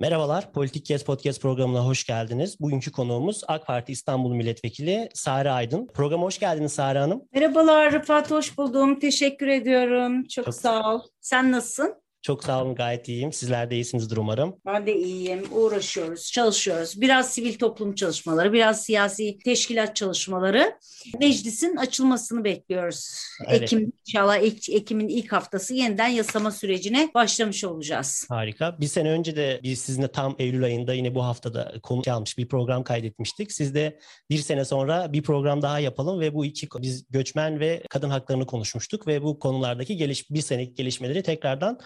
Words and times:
Merhabalar, 0.00 0.52
Politik 0.52 0.86
Kes 0.86 1.04
Podcast 1.04 1.42
programına 1.42 1.86
hoş 1.86 2.06
geldiniz. 2.06 2.60
Bugünkü 2.60 2.92
konuğumuz 2.92 3.42
AK 3.48 3.66
Parti 3.66 3.92
İstanbul 3.92 4.34
Milletvekili 4.34 5.08
Sare 5.14 5.50
Aydın. 5.50 5.86
Programa 5.86 6.22
hoş 6.22 6.38
geldiniz 6.38 6.72
Sare 6.72 6.98
Hanım. 6.98 7.22
Merhabalar 7.32 7.92
Rıfat, 7.92 8.30
hoş 8.30 8.58
buldum. 8.58 8.98
Teşekkür 9.00 9.46
ediyorum. 9.46 10.24
Çok, 10.24 10.44
Çok 10.44 10.54
sağ 10.54 10.94
ol. 10.94 11.00
Sen 11.20 11.52
nasılsın? 11.52 11.94
Çok 12.28 12.44
sağ 12.44 12.62
olun 12.62 12.74
gayet 12.74 13.08
iyiyim. 13.08 13.32
Sizler 13.32 13.70
de 13.70 13.74
iyisinizdir 13.74 14.16
umarım. 14.16 14.56
Ben 14.66 14.86
de 14.86 14.96
iyiyim. 14.96 15.44
Uğraşıyoruz, 15.52 16.32
çalışıyoruz. 16.32 17.00
Biraz 17.00 17.30
sivil 17.30 17.58
toplum 17.58 17.94
çalışmaları, 17.94 18.52
biraz 18.52 18.84
siyasi 18.84 19.38
teşkilat 19.38 19.96
çalışmaları. 19.96 20.78
Meclisin 21.20 21.76
açılmasını 21.76 22.44
bekliyoruz. 22.44 23.22
Evet. 23.46 23.62
Ekim 23.62 23.92
inşallah 24.06 24.36
Ek, 24.36 24.74
Ekim'in 24.76 25.08
ilk 25.08 25.32
haftası 25.32 25.74
yeniden 25.74 26.08
yasama 26.08 26.50
sürecine 26.50 27.10
başlamış 27.14 27.64
olacağız. 27.64 28.26
Harika. 28.28 28.80
Bir 28.80 28.86
sene 28.86 29.10
önce 29.10 29.36
de 29.36 29.60
biz 29.62 29.80
sizinle 29.80 30.08
tam 30.08 30.36
Eylül 30.38 30.64
ayında 30.64 30.94
yine 30.94 31.14
bu 31.14 31.24
haftada 31.24 31.74
konu 31.82 32.02
almış 32.10 32.38
bir 32.38 32.48
program 32.48 32.84
kaydetmiştik. 32.84 33.52
Siz 33.52 33.74
de 33.74 33.98
bir 34.30 34.38
sene 34.38 34.64
sonra 34.64 35.12
bir 35.12 35.22
program 35.22 35.62
daha 35.62 35.78
yapalım 35.78 36.20
ve 36.20 36.34
bu 36.34 36.44
iki 36.44 36.68
biz 36.78 37.06
göçmen 37.10 37.60
ve 37.60 37.82
kadın 37.90 38.10
haklarını 38.10 38.46
konuşmuştuk 38.46 39.06
ve 39.06 39.22
bu 39.22 39.38
konulardaki 39.38 39.96
geliş 39.96 40.30
bir 40.30 40.40
senelik 40.40 40.76
gelişmeleri 40.76 41.22
tekrardan 41.22 41.80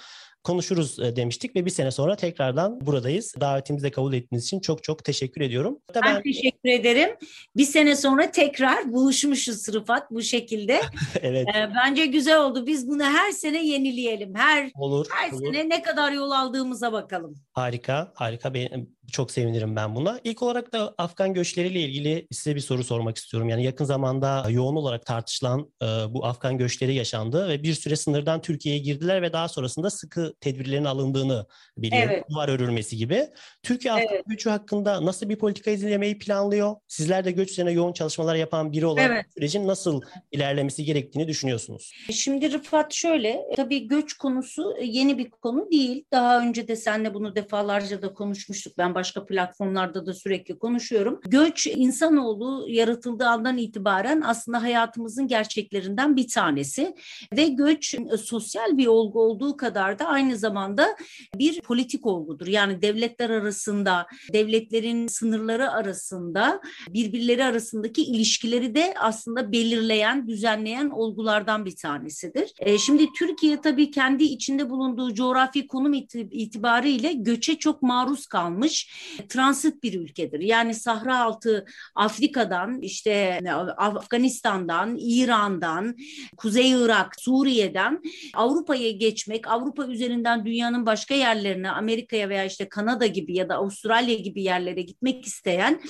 konuşuruz 0.45 0.99
e, 0.99 1.17
demiştik 1.17 1.57
ve 1.57 1.65
bir 1.65 1.71
sene 1.71 1.91
sonra 1.91 2.17
tekrardan 2.17 2.81
buradayız. 2.81 3.35
Davetimizi 3.41 3.87
de 3.87 3.91
kabul 3.91 4.13
ettiğiniz 4.13 4.45
için 4.45 4.61
çok 4.61 4.83
çok 4.83 5.05
teşekkür 5.05 5.41
ediyorum. 5.41 5.79
Ben, 5.95 6.03
ben 6.03 6.23
teşekkür 6.23 6.69
ederim. 6.69 7.17
Bir 7.57 7.65
sene 7.65 7.97
sonra 7.97 8.31
tekrar 8.31 8.93
buluşmuşuz 8.93 9.73
Rıfat 9.73 10.11
bu 10.11 10.23
şekilde. 10.23 10.81
evet. 11.23 11.49
Ee, 11.49 11.71
bence 11.77 12.07
güzel 12.07 12.41
oldu. 12.41 12.67
Biz 12.67 12.89
bunu 12.89 13.05
her 13.05 13.31
sene 13.31 13.67
yenileyelim. 13.67 14.35
Her 14.35 14.71
olur, 14.75 15.07
her 15.11 15.33
olur. 15.33 15.41
sene 15.41 15.69
ne 15.69 15.83
kadar 15.83 16.13
yol 16.13 16.31
aldığımıza 16.31 16.93
bakalım. 16.93 17.35
Harika, 17.53 18.13
harika. 18.15 18.55
Ben, 18.55 18.87
çok 19.13 19.31
sevinirim 19.31 19.77
ben 19.77 19.95
buna. 19.95 20.21
İlk 20.25 20.43
olarak 20.43 20.73
da 20.73 20.95
Afgan 20.99 21.35
göçleriyle 21.35 21.81
ilgili 21.81 22.27
size 22.31 22.55
bir 22.55 22.61
soru 22.61 22.85
sormak 22.85 23.17
istiyorum. 23.17 23.49
Yani 23.49 23.65
yakın 23.65 23.85
zamanda 23.85 24.47
yoğun 24.51 24.77
olarak 24.77 25.07
tartışılan 25.07 25.73
e, 25.83 25.87
bu 25.87 26.27
Afgan 26.27 26.59
göçleri 26.59 26.95
yaşandı 26.95 27.49
ve 27.49 27.63
bir 27.63 27.75
süre 27.75 27.97
sınırdan 27.97 28.41
Türkiye'ye 28.41 28.81
girdiler 28.81 29.23
ve 29.23 29.33
daha 29.33 29.49
sonrasında 29.49 29.91
sıkı 29.91 30.32
tedbirlerin 30.41 30.85
alındığını 30.85 31.47
biliyorum. 31.77 32.11
Evet. 32.13 32.31
Duvar 32.31 32.49
örülmesi 32.49 32.97
gibi. 32.97 33.29
Türkiye 33.63 33.93
Afgan 33.93 34.09
evet. 34.15 34.25
göçü 34.27 34.51
hakkında 34.51 35.07
nasıl 35.07 35.29
bir 35.29 35.37
politika 35.37 35.71
izlemeyi 35.71 36.19
planlıyor? 36.19 36.77
Sizler 36.89 37.25
de 37.25 37.31
göç 37.31 37.51
üzerine 37.51 37.73
yoğun 37.73 37.93
çalışmalar 37.93 38.35
yapan 38.35 38.73
biri 38.73 38.87
olarak 38.87 39.11
evet. 39.11 39.27
sürecin 39.35 39.67
nasıl 39.67 40.01
ilerlemesi 40.33 40.85
gerektiğini 40.85 41.29
düşünüyorsunuz? 41.29 41.93
Şimdi 42.11 42.53
Rıfat 42.53 42.93
şöyle, 42.93 43.41
tabii 43.57 43.89
göç 43.89 44.13
konusu 44.13 44.77
yeni 44.83 45.19
bir 45.19 45.31
konu 45.31 45.71
değil. 45.71 46.05
Daha 46.13 46.41
önce 46.41 46.69
de 46.69 46.77
seninle 46.77 47.15
bunu 47.15 47.37
defalarca 47.37 48.03
da 48.03 48.15
konuşmuştuk. 48.15 48.79
Ben 48.79 48.95
başka 48.95 49.27
platformlarda 49.27 50.07
da 50.07 50.15
sürekli 50.15 50.59
konuşuyorum. 50.59 51.21
Göç 51.27 51.67
insanoğlu 51.67 52.67
yaratıldığı 52.69 53.27
andan 53.27 53.59
itibaren 53.59 54.21
aslında 54.21 54.63
hayatımızın 54.63 55.27
gerçeklerinden 55.27 56.17
bir 56.17 56.29
tanesi 56.29 56.95
ve 57.37 57.49
göç 57.49 57.95
e, 57.95 58.17
sosyal 58.17 58.79
bir 58.79 58.87
olgu 58.87 59.23
olduğu 59.23 59.57
kadar 59.57 59.99
da 59.99 60.07
aynı 60.07 60.22
zamanda 60.31 60.97
bir 61.35 61.61
politik 61.61 62.07
olgudur. 62.07 62.47
Yani 62.47 62.83
devletler 62.83 63.31
arasında, 63.31 64.07
devletlerin 64.33 65.07
sınırları 65.07 65.71
arasında 65.71 66.61
birbirleri 66.89 67.45
arasındaki 67.45 68.03
ilişkileri 68.03 68.75
de 68.75 68.95
aslında 68.99 69.53
belirleyen, 69.53 70.29
düzenleyen 70.29 70.91
olgulardan 70.91 71.65
bir 71.65 71.77
tanesidir. 71.77 72.53
E, 72.59 72.79
şimdi 72.79 73.07
Türkiye 73.19 73.61
tabii 73.61 73.91
kendi 73.91 74.25
içinde 74.25 74.71
bulunduğu 74.71 75.15
coğrafi 75.15 75.67
konum 75.67 75.95
itibariyle 76.31 77.13
göçe 77.13 77.59
çok 77.59 77.83
maruz 77.83 78.27
kalmış 78.27 78.93
transit 79.29 79.83
bir 79.83 80.01
ülkedir. 80.01 80.41
Yani 80.41 80.75
Sahra 80.75 81.21
altı 81.21 81.65
Afrika'dan 81.95 82.81
işte 82.83 83.41
Afganistan'dan, 83.77 84.97
İran'dan, 85.01 85.97
Kuzey 86.37 86.71
Irak, 86.71 87.21
Suriye'den 87.21 88.03
Avrupa'ya 88.35 88.91
geçmek, 88.91 89.49
Avrupa 89.49 89.87
üzerinden 90.13 90.45
dünyanın 90.47 90.87
başka 90.87 91.15
yerlerine, 91.15 91.71
Amerika'ya 91.71 92.29
veya 92.29 92.45
işte 92.45 92.69
Kanada 92.69 93.07
gibi 93.07 93.37
ya 93.37 93.49
da 93.49 93.57
Avustralya 93.57 94.15
gibi 94.15 94.43
yerlere 94.43 94.83
gitmek 94.83 95.27
isteyen 95.27 95.81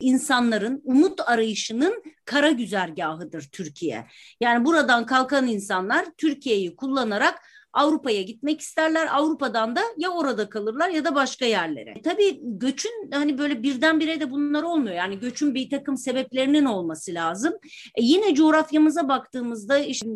insanların 0.00 0.80
umut 0.84 1.20
arayışının 1.26 2.02
kara 2.24 2.50
güzergahıdır 2.50 3.42
Türkiye. 3.52 4.06
Yani 4.40 4.64
buradan 4.64 5.06
kalkan 5.06 5.46
insanlar 5.46 6.06
Türkiye'yi 6.18 6.76
kullanarak 6.76 7.38
Avrupa'ya 7.72 8.22
gitmek 8.22 8.60
isterler. 8.60 9.08
Avrupa'dan 9.12 9.76
da 9.76 9.80
ya 9.96 10.10
orada 10.10 10.48
kalırlar 10.48 10.88
ya 10.88 11.04
da 11.04 11.14
başka 11.14 11.46
yerlere. 11.46 11.94
Tabii 12.04 12.40
göçün 12.42 13.10
hani 13.12 13.38
böyle 13.38 13.62
birdenbire 13.62 14.20
de 14.20 14.30
bunlar 14.30 14.62
olmuyor. 14.62 14.96
Yani 14.96 15.18
göçün 15.20 15.54
bir 15.54 15.70
takım 15.70 15.96
sebeplerinin 15.96 16.64
olması 16.64 17.14
lazım. 17.14 17.54
E 17.94 18.02
yine 18.02 18.34
coğrafyamıza 18.34 19.08
baktığımızda 19.08 19.78
işte 19.78 20.06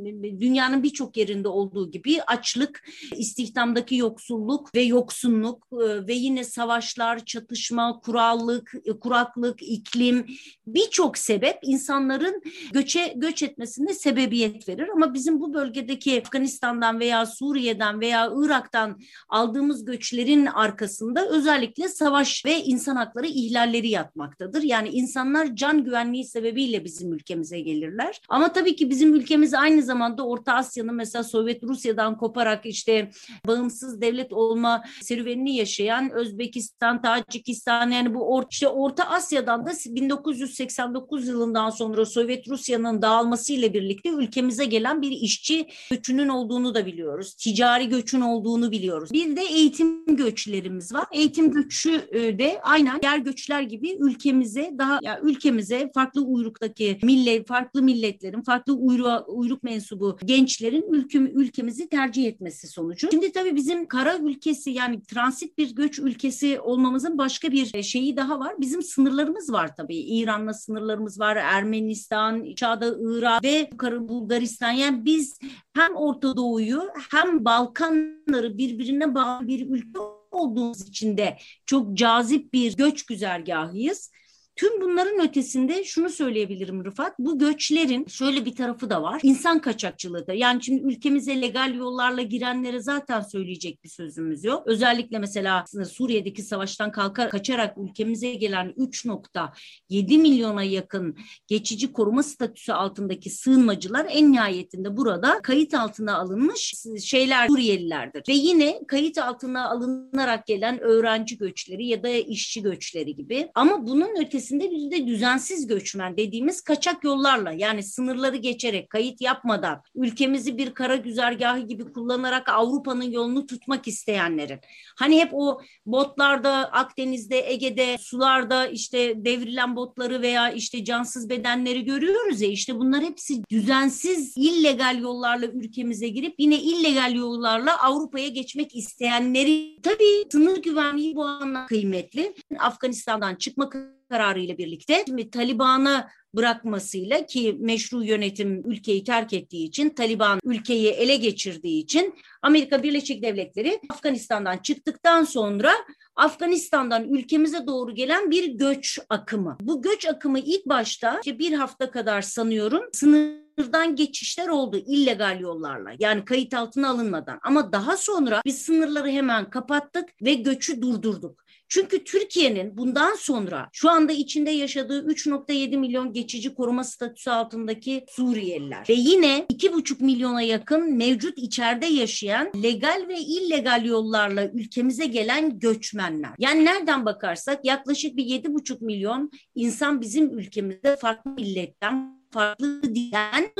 dünyanın 0.40 0.82
birçok 0.82 1.16
yerinde 1.16 1.48
olduğu 1.48 1.90
gibi 1.90 2.22
açlık, 2.22 2.88
istihdamdaki 3.16 3.96
yoksulluk 3.96 4.74
ve 4.74 4.82
yoksunluk 4.82 5.66
e, 5.72 6.06
ve 6.06 6.14
yine 6.14 6.44
savaşlar, 6.44 7.24
çatışma, 7.24 8.00
kurallık, 8.04 8.74
e, 8.84 8.92
kuraklık, 8.92 9.62
iklim 9.62 10.26
birçok 10.66 11.18
sebep 11.18 11.58
insanların 11.62 12.42
göçe 12.72 13.12
göç 13.16 13.42
etmesine 13.42 13.94
sebebiyet 13.94 14.68
verir. 14.68 14.88
Ama 14.88 15.14
bizim 15.14 15.40
bu 15.40 15.54
bölgedeki 15.54 16.20
Afganistan'dan 16.20 17.00
veya 17.00 17.26
Suriye 17.26 17.45
Suriye'den 17.46 18.00
veya 18.00 18.32
Irak'tan 18.36 19.00
aldığımız 19.28 19.84
göçlerin 19.84 20.46
arkasında 20.46 21.28
özellikle 21.28 21.88
savaş 21.88 22.44
ve 22.44 22.62
insan 22.62 22.96
hakları 22.96 23.26
ihlalleri 23.26 23.88
yatmaktadır. 23.88 24.62
Yani 24.62 24.88
insanlar 24.88 25.54
can 25.54 25.84
güvenliği 25.84 26.24
sebebiyle 26.24 26.84
bizim 26.84 27.12
ülkemize 27.12 27.60
gelirler. 27.60 28.20
Ama 28.28 28.52
tabii 28.52 28.76
ki 28.76 28.90
bizim 28.90 29.14
ülkemiz 29.14 29.54
aynı 29.54 29.82
zamanda 29.82 30.26
Orta 30.26 30.52
Asya'nın 30.52 30.94
mesela 30.94 31.24
Sovyet 31.24 31.62
Rusya'dan 31.62 32.16
koparak 32.16 32.66
işte 32.66 33.10
bağımsız 33.46 34.00
devlet 34.00 34.32
olma 34.32 34.82
serüvenini 35.02 35.56
yaşayan 35.56 36.10
Özbekistan, 36.10 37.02
Tacikistan 37.02 37.90
yani 37.90 38.14
bu 38.14 38.34
or 38.34 38.44
işte 38.50 38.68
Orta 38.68 39.04
Asya'dan 39.04 39.66
da 39.66 39.70
1989 39.86 41.28
yılından 41.28 41.70
sonra 41.70 42.04
Sovyet 42.04 42.48
Rusya'nın 42.48 43.02
dağılmasıyla 43.02 43.74
birlikte 43.74 44.08
ülkemize 44.08 44.64
gelen 44.64 45.02
bir 45.02 45.10
işçi 45.10 45.66
göçünün 45.90 46.28
olduğunu 46.28 46.74
da 46.74 46.86
biliyoruz 46.86 47.35
ticari 47.36 47.88
göçün 47.88 48.20
olduğunu 48.20 48.70
biliyoruz. 48.70 49.10
Bir 49.12 49.36
de 49.36 49.42
eğitim 49.42 50.16
göçlerimiz 50.16 50.94
var. 50.94 51.04
Eğitim 51.12 51.52
göçü 51.52 52.08
e, 52.12 52.38
de 52.38 52.60
aynen 52.62 53.02
diğer 53.02 53.18
göçler 53.18 53.62
gibi 53.62 53.96
ülkemize 54.00 54.74
daha 54.78 54.98
ya 55.02 55.20
ülkemize 55.22 55.90
farklı 55.94 56.20
uyruktaki 56.20 56.98
millet, 57.02 57.48
farklı 57.48 57.82
milletlerin, 57.82 58.42
farklı 58.42 58.72
uyruğa, 58.72 59.24
uyruk 59.26 59.62
mensubu 59.62 60.18
gençlerin 60.24 60.92
ülküm, 60.92 61.26
ülkemizi 61.40 61.88
tercih 61.88 62.26
etmesi 62.26 62.68
sonucu. 62.68 63.08
Şimdi 63.10 63.32
tabii 63.32 63.56
bizim 63.56 63.86
kara 63.86 64.18
ülkesi 64.18 64.70
yani 64.70 65.02
transit 65.02 65.58
bir 65.58 65.74
göç 65.74 65.98
ülkesi 65.98 66.60
olmamızın 66.60 67.18
başka 67.18 67.52
bir 67.52 67.82
şeyi 67.82 68.16
daha 68.16 68.40
var. 68.40 68.54
Bizim 68.60 68.82
sınırlarımız 68.82 69.52
var 69.52 69.76
tabii. 69.76 69.96
İran'la 69.96 70.54
sınırlarımız 70.54 71.20
var, 71.20 71.36
Ermenistan, 71.36 72.54
Çağda 72.54 72.94
Irak 73.00 73.44
ve 73.44 73.70
Bulgaristan. 74.08 74.70
Yani 74.70 75.04
biz 75.04 75.38
hem 75.74 75.96
Orta 75.96 76.36
Doğu'yu 76.36 76.82
hem 77.10 77.25
Balkanları 77.44 78.58
birbirine 78.58 79.14
bağlı 79.14 79.48
bir 79.48 79.70
ülke 79.70 80.00
olduğumuz 80.30 80.88
için 80.88 81.16
de 81.16 81.36
çok 81.66 81.94
cazip 81.94 82.52
bir 82.52 82.76
göç 82.76 83.06
güzergahıyız. 83.06 84.10
Tüm 84.56 84.80
bunların 84.80 85.28
ötesinde 85.28 85.84
şunu 85.84 86.10
söyleyebilirim 86.10 86.84
Rıfat. 86.84 87.18
Bu 87.18 87.38
göçlerin 87.38 88.06
şöyle 88.06 88.44
bir 88.44 88.54
tarafı 88.54 88.90
da 88.90 89.02
var. 89.02 89.20
İnsan 89.22 89.58
kaçakçılığı 89.58 90.26
da. 90.26 90.32
Yani 90.32 90.64
şimdi 90.64 90.82
ülkemize 90.82 91.40
legal 91.40 91.74
yollarla 91.74 92.22
girenlere 92.22 92.80
zaten 92.80 93.20
söyleyecek 93.20 93.84
bir 93.84 93.88
sözümüz 93.88 94.44
yok. 94.44 94.62
Özellikle 94.66 95.18
mesela 95.18 95.64
Suriye'deki 95.90 96.42
savaştan 96.42 96.92
kalka, 96.92 97.28
kaçarak 97.28 97.78
ülkemize 97.78 98.34
gelen 98.34 98.74
3.7 98.78 100.18
milyona 100.18 100.62
yakın 100.62 101.16
geçici 101.46 101.92
koruma 101.92 102.22
statüsü 102.22 102.72
altındaki 102.72 103.30
sığınmacılar 103.30 104.06
en 104.10 104.32
nihayetinde 104.32 104.96
burada 104.96 105.42
kayıt 105.42 105.74
altına 105.74 106.18
alınmış 106.18 106.74
şeyler 107.04 107.48
Suriyelilerdir. 107.48 108.22
Ve 108.28 108.32
yine 108.32 108.80
kayıt 108.88 109.18
altına 109.18 109.70
alınarak 109.70 110.46
gelen 110.46 110.80
öğrenci 110.80 111.38
göçleri 111.38 111.86
ya 111.86 112.02
da 112.02 112.08
işçi 112.08 112.62
göçleri 112.62 113.16
gibi. 113.16 113.48
Ama 113.54 113.86
bunun 113.86 114.20
ötesinde 114.20 114.45
ötesinde 114.46 114.70
bir 114.70 114.90
de 114.90 115.06
düzensiz 115.06 115.66
göçmen 115.66 116.16
dediğimiz 116.16 116.60
kaçak 116.60 117.04
yollarla 117.04 117.52
yani 117.52 117.82
sınırları 117.82 118.36
geçerek 118.36 118.90
kayıt 118.90 119.20
yapmadan 119.20 119.82
ülkemizi 119.94 120.58
bir 120.58 120.74
kara 120.74 120.96
güzergahı 120.96 121.60
gibi 121.60 121.92
kullanarak 121.92 122.48
Avrupa'nın 122.48 123.10
yolunu 123.10 123.46
tutmak 123.46 123.88
isteyenlerin. 123.88 124.58
Hani 124.96 125.20
hep 125.20 125.30
o 125.32 125.60
botlarda 125.86 126.50
Akdeniz'de, 126.72 127.52
Ege'de, 127.52 127.96
sularda 127.98 128.66
işte 128.66 129.24
devrilen 129.24 129.76
botları 129.76 130.22
veya 130.22 130.50
işte 130.50 130.84
cansız 130.84 131.30
bedenleri 131.30 131.84
görüyoruz 131.84 132.40
ya 132.40 132.48
işte 132.48 132.78
bunlar 132.78 133.02
hepsi 133.02 133.42
düzensiz 133.50 134.34
illegal 134.36 134.98
yollarla 135.00 135.46
ülkemize 135.46 136.08
girip 136.08 136.34
yine 136.38 136.58
illegal 136.58 137.14
yollarla 137.14 137.82
Avrupa'ya 137.82 138.28
geçmek 138.28 138.76
isteyenleri 138.76 139.78
tabii 139.82 140.24
sınır 140.32 140.62
güvenliği 140.62 141.16
bu 141.16 141.24
anlamda 141.24 141.66
kıymetli. 141.66 142.34
Afganistan'dan 142.58 143.34
çıkma 143.34 143.70
kararıyla 144.08 144.58
birlikte 144.58 145.04
Taliban'a 145.32 146.08
bırakmasıyla 146.36 147.26
ki 147.26 147.56
meşru 147.60 148.04
yönetim 148.04 148.62
ülkeyi 148.70 149.04
terk 149.04 149.32
ettiği 149.32 149.66
için 149.66 149.90
Taliban 149.90 150.40
ülkeyi 150.44 150.88
ele 150.88 151.16
geçirdiği 151.16 151.82
için 151.82 152.14
Amerika 152.42 152.82
Birleşik 152.82 153.22
Devletleri 153.22 153.80
Afganistan'dan 153.90 154.58
çıktıktan 154.58 155.24
sonra 155.24 155.72
Afganistan'dan 156.16 157.08
ülkemize 157.08 157.66
doğru 157.66 157.94
gelen 157.94 158.30
bir 158.30 158.46
göç 158.46 158.98
akımı. 159.08 159.56
Bu 159.60 159.82
göç 159.82 160.06
akımı 160.06 160.38
ilk 160.38 160.66
başta 160.66 161.20
işte 161.24 161.38
bir 161.38 161.52
hafta 161.52 161.90
kadar 161.90 162.22
sanıyorum 162.22 162.82
sınırdan 162.92 163.96
geçişler 163.96 164.48
oldu 164.48 164.76
illegal 164.86 165.40
yollarla. 165.40 165.90
Yani 165.98 166.24
kayıt 166.24 166.54
altına 166.54 166.88
alınmadan. 166.88 167.38
Ama 167.42 167.72
daha 167.72 167.96
sonra 167.96 168.40
biz 168.44 168.58
sınırları 168.62 169.08
hemen 169.08 169.50
kapattık 169.50 170.08
ve 170.22 170.34
göçü 170.34 170.82
durdurduk. 170.82 171.45
Çünkü 171.68 172.04
Türkiye'nin 172.04 172.76
bundan 172.76 173.14
sonra 173.14 173.68
şu 173.72 173.90
anda 173.90 174.12
içinde 174.12 174.50
yaşadığı 174.50 175.06
3.7 175.06 175.76
milyon 175.76 176.12
geçici 176.12 176.54
koruma 176.54 176.84
statüsü 176.84 177.30
altındaki 177.30 178.04
Suriyeliler 178.08 178.84
ve 178.88 178.94
yine 178.94 179.46
2.5 179.52 180.04
milyona 180.04 180.42
yakın 180.42 180.96
mevcut 180.96 181.38
içeride 181.38 181.86
yaşayan 181.86 182.52
legal 182.62 183.04
ve 183.08 183.18
illegal 183.18 183.84
yollarla 183.84 184.48
ülkemize 184.48 185.06
gelen 185.06 185.58
göçmenler. 185.58 186.30
Yani 186.38 186.64
nereden 186.64 187.04
bakarsak 187.04 187.64
yaklaşık 187.64 188.16
bir 188.16 188.24
7.5 188.24 188.84
milyon 188.84 189.30
insan 189.54 190.00
bizim 190.00 190.38
ülkemizde 190.38 190.96
farklı 190.96 191.30
milletten 191.30 192.15
farklı 192.36 192.94
diyen 192.94 193.52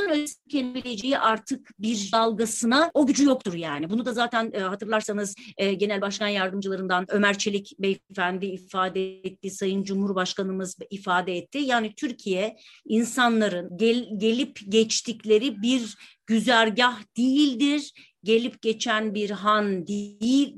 kelimeleyeceği 0.50 1.18
artık 1.18 1.70
bir 1.78 2.08
dalgasına 2.12 2.90
o 2.94 3.06
gücü 3.06 3.24
yoktur 3.24 3.54
yani. 3.54 3.90
Bunu 3.90 4.04
da 4.04 4.12
zaten 4.12 4.50
e, 4.54 4.60
hatırlarsanız 4.60 5.34
e, 5.56 5.74
Genel 5.74 6.00
Başkan 6.00 6.28
Yardımcılarından 6.28 7.06
Ömer 7.08 7.38
Çelik 7.38 7.72
Beyefendi 7.78 8.46
ifade 8.46 9.18
etti, 9.18 9.50
Sayın 9.50 9.82
Cumhurbaşkanımız 9.82 10.76
ifade 10.90 11.36
etti. 11.36 11.58
Yani 11.58 11.94
Türkiye 11.94 12.56
insanların 12.84 13.76
gel, 13.76 14.08
gelip 14.16 14.58
geçtikleri 14.68 15.62
bir 15.62 15.96
güzergah 16.26 17.00
değildir 17.16 17.92
gelip 18.26 18.62
geçen 18.62 19.14
bir 19.14 19.30
han 19.30 19.86
değil, 19.86 20.56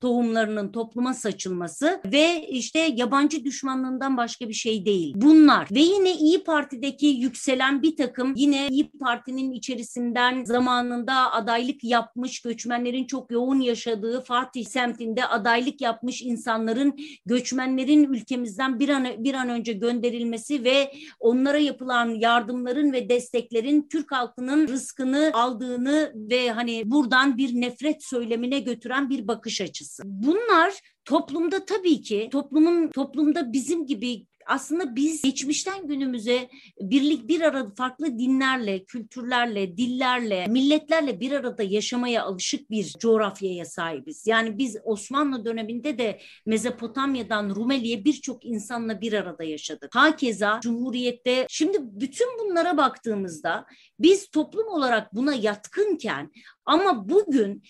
tohumlarının 0.00 0.72
topluma 0.72 1.14
saçılması 1.14 2.00
ve 2.04 2.48
işte 2.48 2.78
yabancı 2.78 3.44
düşmanlığından 3.44 4.16
başka 4.16 4.48
bir 4.48 4.54
şey 4.54 4.84
değil. 4.84 5.12
Bunlar 5.16 5.68
ve 5.70 5.80
yine 5.80 6.12
İyi 6.12 6.44
Parti'deki 6.44 7.06
yükselen 7.06 7.82
bir 7.82 7.96
takım 7.96 8.32
yine 8.36 8.68
İyi 8.68 8.90
Parti'nin 8.90 9.52
içerisinden 9.52 10.44
zamanında 10.44 11.32
adaylık 11.32 11.84
yapmış 11.84 12.44
göçmenlerin 12.90 13.06
çok 13.06 13.30
yoğun 13.30 13.60
yaşadığı 13.60 14.20
Fatih 14.20 14.64
semtinde 14.64 15.24
adaylık 15.24 15.80
yapmış 15.80 16.22
insanların 16.22 16.96
göçmenlerin 17.26 18.04
ülkemizden 18.04 18.78
bir 18.78 18.88
an 18.88 19.06
bir 19.18 19.34
an 19.34 19.48
önce 19.48 19.72
gönderilmesi 19.72 20.64
ve 20.64 20.92
onlara 21.20 21.58
yapılan 21.58 22.14
yardımların 22.14 22.92
ve 22.92 23.08
desteklerin 23.08 23.88
Türk 23.88 24.12
halkının 24.12 24.68
rızkını 24.68 25.30
aldığını 25.34 26.12
ve 26.14 26.50
hani 26.50 26.82
buradan 26.84 27.36
bir 27.38 27.60
nefret 27.60 28.04
söylemine 28.04 28.60
götüren 28.60 29.10
bir 29.10 29.28
bakış 29.28 29.60
açısı. 29.60 30.02
Bunlar 30.06 30.80
toplumda 31.04 31.64
tabii 31.64 32.02
ki 32.02 32.28
toplumun 32.32 32.88
toplumda 32.88 33.52
bizim 33.52 33.86
gibi 33.86 34.26
aslında 34.50 34.96
biz 34.96 35.22
geçmişten 35.22 35.86
günümüze 35.86 36.48
birlik 36.80 37.28
bir 37.28 37.40
arada 37.40 37.70
farklı 37.76 38.18
dinlerle, 38.18 38.84
kültürlerle, 38.84 39.76
dillerle, 39.76 40.46
milletlerle 40.46 41.20
bir 41.20 41.32
arada 41.32 41.62
yaşamaya 41.62 42.24
alışık 42.24 42.70
bir 42.70 42.94
coğrafyaya 42.98 43.64
sahibiz. 43.64 44.26
Yani 44.26 44.58
biz 44.58 44.76
Osmanlı 44.84 45.44
döneminde 45.44 45.98
de 45.98 46.20
Mezopotamya'dan 46.46 47.50
Rumeli'ye 47.50 48.04
birçok 48.04 48.44
insanla 48.44 49.00
bir 49.00 49.12
arada 49.12 49.44
yaşadık. 49.44 49.94
Hakeza 49.94 50.60
Cumhuriyet'te 50.62 51.46
şimdi 51.48 51.78
bütün 51.82 52.28
bunlara 52.38 52.76
baktığımızda 52.76 53.66
biz 53.98 54.30
toplum 54.30 54.68
olarak 54.68 55.14
buna 55.14 55.34
yatkınken 55.34 56.30
ama 56.70 57.08
bugün 57.08 57.62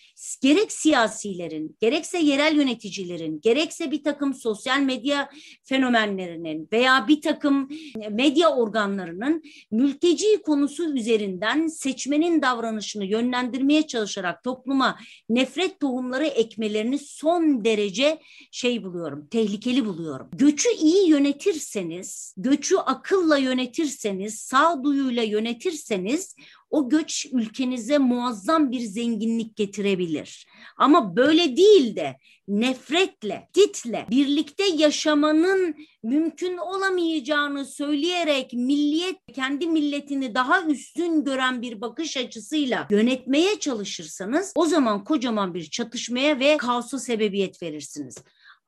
gerek 0.42 0.72
siyasilerin, 0.72 1.76
gerekse 1.80 2.18
yerel 2.18 2.56
yöneticilerin, 2.56 3.40
gerekse 3.40 3.90
bir 3.90 4.04
takım 4.04 4.34
sosyal 4.34 4.80
medya 4.80 5.30
fenomenlerinin 5.62 6.68
veya 6.72 7.08
bir 7.08 7.20
takım 7.20 7.68
medya 8.10 8.56
organlarının 8.56 9.42
mülteci 9.70 10.42
konusu 10.42 10.94
üzerinden 10.94 11.66
seçmenin 11.66 12.42
davranışını 12.42 13.04
yönlendirmeye 13.04 13.86
çalışarak 13.86 14.44
topluma 14.44 14.98
nefret 15.28 15.80
tohumları 15.80 16.26
ekmelerini 16.26 16.98
son 16.98 17.64
derece 17.64 18.18
şey 18.50 18.84
buluyorum, 18.84 19.26
tehlikeli 19.26 19.86
buluyorum. 19.86 20.28
Göçü 20.32 20.68
iyi 20.80 21.08
yönetirseniz, 21.08 22.34
göçü 22.36 22.76
akılla 22.76 23.38
yönetirseniz, 23.38 24.38
sağduyuyla 24.38 25.22
yönetirseniz 25.22 26.34
o 26.70 26.88
göç 26.88 27.26
ülkenize 27.32 27.98
muazzam 27.98 28.70
bir 28.70 28.80
zenginlik 28.80 29.56
getirebilir. 29.56 30.46
Ama 30.76 31.16
böyle 31.16 31.56
değil 31.56 31.96
de 31.96 32.16
nefretle, 32.48 33.48
title, 33.52 34.06
birlikte 34.10 34.64
yaşamanın 34.64 35.74
mümkün 36.02 36.56
olamayacağını 36.56 37.64
söyleyerek 37.64 38.52
milliyet, 38.52 39.16
kendi 39.34 39.66
milletini 39.66 40.34
daha 40.34 40.62
üstün 40.62 41.24
gören 41.24 41.62
bir 41.62 41.80
bakış 41.80 42.16
açısıyla 42.16 42.86
yönetmeye 42.90 43.58
çalışırsanız 43.58 44.52
o 44.54 44.66
zaman 44.66 45.04
kocaman 45.04 45.54
bir 45.54 45.64
çatışmaya 45.70 46.40
ve 46.40 46.56
kaosa 46.56 46.98
sebebiyet 46.98 47.62
verirsiniz. 47.62 48.16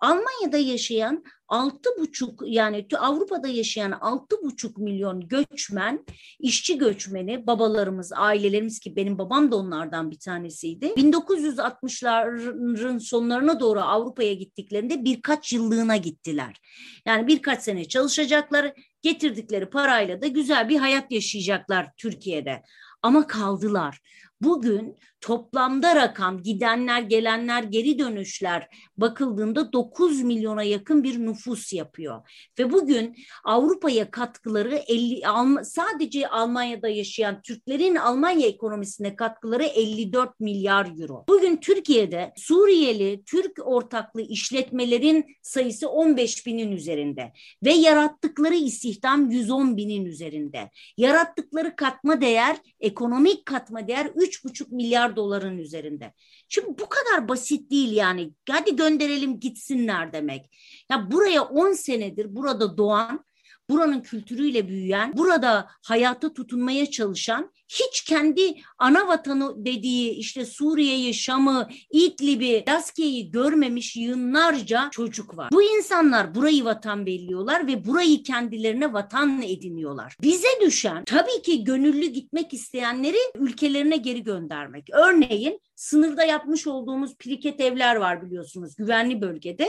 Almanya'da 0.03 0.59
yaşayan 0.59 1.25
altı 1.49 1.91
buçuk 1.99 2.43
yani 2.47 2.87
Avrupa'da 2.99 3.49
yaşayan 3.49 3.91
altı 3.91 4.43
buçuk 4.43 4.79
milyon 4.79 5.29
göçmen, 5.29 6.05
işçi 6.41 6.79
göçmeni, 6.79 7.47
babalarımız, 7.47 8.13
ailelerimiz 8.17 8.81
ki 8.81 8.97
benim 8.97 9.19
babam 9.19 9.53
da 9.53 9.57
onlardan 9.57 10.11
bir 10.11 10.19
tanesiydi. 10.19 10.87
1960'ların 10.87 13.01
sonlarına 13.01 13.61
doğru 13.61 13.81
Avrupa'ya 13.81 14.35
gittiklerinde 14.35 15.05
birkaç 15.05 15.53
yıllığına 15.53 15.97
gittiler. 15.97 16.61
Yani 17.07 17.27
birkaç 17.27 17.63
sene 17.63 17.89
çalışacaklar, 17.89 18.73
getirdikleri 19.03 19.71
parayla 19.71 20.23
da 20.23 20.27
güzel 20.27 20.69
bir 20.69 20.77
hayat 20.77 21.13
yaşayacaklar 21.13 21.91
Türkiye'de. 21.97 22.63
Ama 23.03 23.27
kaldılar. 23.27 24.01
Bugün 24.41 24.99
toplamda 25.23 25.97
rakam 25.97 26.43
gidenler 26.43 27.03
gelenler 27.03 27.63
geri 27.63 27.99
dönüşler 27.99 28.69
bakıldığında 28.97 29.73
9 29.73 30.23
milyona 30.23 30.63
yakın 30.63 31.05
bir 31.05 31.19
nüfus 31.19 31.73
yapıyor. 31.73 32.29
Ve 32.59 32.73
bugün 32.73 33.17
Avrupa'ya 33.45 34.11
katkıları 34.11 34.77
50 34.77 35.23
sadece 35.65 36.29
Almanya'da 36.29 36.89
yaşayan 36.89 37.43
Türklerin 37.43 37.95
Almanya 37.95 38.47
ekonomisine 38.47 39.17
katkıları 39.17 39.65
54 39.65 40.41
milyar 40.41 40.87
euro. 41.01 41.25
Bugün 41.29 41.57
Türkiye'de 41.57 42.33
Suriyeli 42.37 43.23
Türk 43.27 43.53
ortaklı 43.65 44.23
işletmelerin 44.23 45.25
sayısı 45.43 45.89
15 45.89 46.47
binin 46.47 46.73
üzerinde 46.73 47.33
ve 47.65 47.73
yarattıkları 47.73 48.55
istihdam 48.55 49.31
110 49.31 49.77
binin 49.77 50.05
üzerinde. 50.05 50.71
Yarattıkları 50.97 51.77
katma 51.77 52.21
değer 52.21 52.57
ekonomik 52.81 53.47
katma 53.47 53.89
değer 53.89 54.07
3,5 54.07 54.75
milyar 54.75 55.12
doların 55.17 55.59
üzerinde. 55.59 56.13
Şimdi 56.49 56.69
bu 56.69 56.89
kadar 56.89 57.29
basit 57.29 57.71
değil 57.71 57.93
yani. 57.93 58.33
Hadi 58.51 58.77
gönderelim 58.77 59.41
gitsinler 59.41 60.13
demek. 60.13 60.51
Ya 60.91 61.11
buraya 61.11 61.43
10 61.43 61.73
senedir 61.73 62.37
burada 62.37 62.77
doğan 62.77 63.25
buranın 63.71 64.01
kültürüyle 64.01 64.69
büyüyen, 64.69 65.13
burada 65.17 65.69
hayata 65.83 66.33
tutunmaya 66.33 66.91
çalışan 66.91 67.53
hiç 67.73 68.01
kendi 68.01 68.55
ana 68.79 69.09
vatanı 69.09 69.65
dediği 69.65 70.11
işte 70.11 70.47
Suriye'yi, 70.47 71.15
Şam'ı, 71.15 71.69
İdlib'i, 71.91 72.65
Laskiye'yi 72.69 73.31
görmemiş 73.31 73.97
yığınlarca 73.97 74.89
çocuk 74.93 75.37
var. 75.37 75.49
Bu 75.53 75.63
insanlar 75.63 76.35
burayı 76.35 76.65
vatan 76.65 77.07
belliyorlar 77.07 77.67
ve 77.67 77.85
burayı 77.85 78.23
kendilerine 78.23 78.93
vatan 78.93 79.43
ediniyorlar. 79.43 80.17
Bize 80.23 80.49
düşen 80.61 81.05
tabii 81.05 81.43
ki 81.43 81.65
gönüllü 81.65 82.07
gitmek 82.07 82.55
isteyenleri 82.55 83.17
ülkelerine 83.35 83.97
geri 83.97 84.23
göndermek. 84.23 84.89
Örneğin 84.93 85.61
sınırda 85.75 86.25
yapmış 86.25 86.67
olduğumuz 86.67 87.17
priket 87.17 87.61
evler 87.61 87.97
var 87.97 88.27
biliyorsunuz 88.27 88.77
güvenli 88.77 89.21
bölgede. 89.21 89.69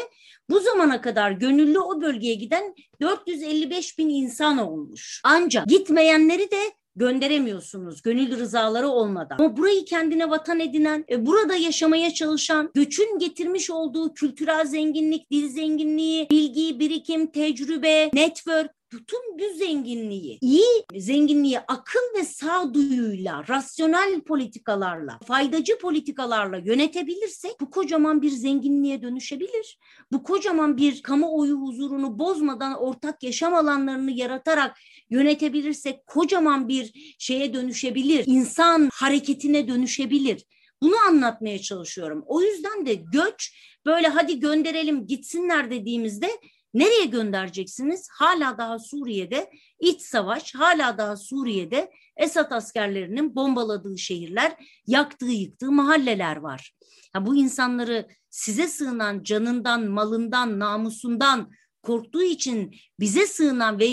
Bu 0.49 0.59
zamana 0.59 1.01
kadar 1.01 1.31
gönüllü 1.31 1.79
o 1.79 2.01
bölgeye 2.01 2.35
giden 2.35 2.75
455 3.01 3.97
bin 3.97 4.09
insan 4.09 4.57
olmuş. 4.57 5.21
Ancak 5.23 5.67
gitmeyenleri 5.67 6.51
de 6.51 6.82
gönderemiyorsunuz 6.95 8.01
gönül 8.01 8.39
rızaları 8.39 8.87
olmadan. 8.87 9.37
Ama 9.39 9.57
burayı 9.57 9.85
kendine 9.85 10.29
vatan 10.29 10.59
edinen, 10.59 11.05
e, 11.09 11.25
burada 11.25 11.55
yaşamaya 11.55 12.13
çalışan, 12.13 12.71
göçün 12.73 13.19
getirmiş 13.19 13.69
olduğu 13.69 14.13
kültürel 14.13 14.65
zenginlik, 14.65 15.31
dil 15.31 15.49
zenginliği, 15.49 16.29
bilgi, 16.29 16.79
birikim, 16.79 17.31
tecrübe, 17.31 18.09
network 18.13 18.71
bütün 18.93 19.39
bu 19.39 19.57
zenginliği, 19.57 20.37
iyi 20.41 20.85
zenginliği 20.95 21.59
akıl 21.59 21.99
ve 22.17 22.23
sağduyuyla, 22.23 23.47
rasyonel 23.49 24.21
politikalarla, 24.21 25.19
faydacı 25.27 25.77
politikalarla 25.77 26.57
yönetebilirsek 26.57 27.61
bu 27.61 27.69
kocaman 27.69 28.21
bir 28.21 28.29
zenginliğe 28.29 29.01
dönüşebilir. 29.01 29.79
Bu 30.11 30.23
kocaman 30.23 30.77
bir 30.77 31.01
kamuoyu 31.01 31.55
huzurunu 31.55 32.19
bozmadan 32.19 32.73
ortak 32.73 33.23
yaşam 33.23 33.53
alanlarını 33.53 34.11
yaratarak 34.11 34.77
yönetebilirsek 35.09 36.07
kocaman 36.07 36.67
bir 36.67 37.15
şeye 37.19 37.53
dönüşebilir. 37.53 38.23
İnsan 38.27 38.89
hareketine 38.93 39.67
dönüşebilir. 39.67 40.45
Bunu 40.81 40.95
anlatmaya 41.07 41.59
çalışıyorum. 41.59 42.23
O 42.27 42.41
yüzden 42.41 42.85
de 42.85 42.93
göç 42.93 43.55
böyle 43.85 44.07
hadi 44.07 44.39
gönderelim 44.39 45.07
gitsinler 45.07 45.71
dediğimizde 45.71 46.29
Nereye 46.73 47.05
göndereceksiniz? 47.05 48.07
Hala 48.11 48.57
daha 48.57 48.79
Suriye'de 48.79 49.51
iç 49.79 50.01
savaş, 50.01 50.55
hala 50.55 50.97
daha 50.97 51.17
Suriye'de 51.17 51.91
Esad 52.17 52.51
askerlerinin 52.51 53.35
bombaladığı 53.35 53.97
şehirler, 53.97 54.55
yaktığı 54.87 55.25
yıktığı 55.25 55.71
mahalleler 55.71 56.35
var. 56.37 56.75
Ya 57.15 57.25
bu 57.25 57.35
insanları 57.35 58.07
size 58.29 58.67
sığınan 58.67 59.23
canından, 59.23 59.87
malından, 59.87 60.59
namusundan 60.59 61.51
korktuğu 61.83 62.23
için 62.23 62.75
bize 62.99 63.27
sığınan 63.27 63.79
ve 63.79 63.87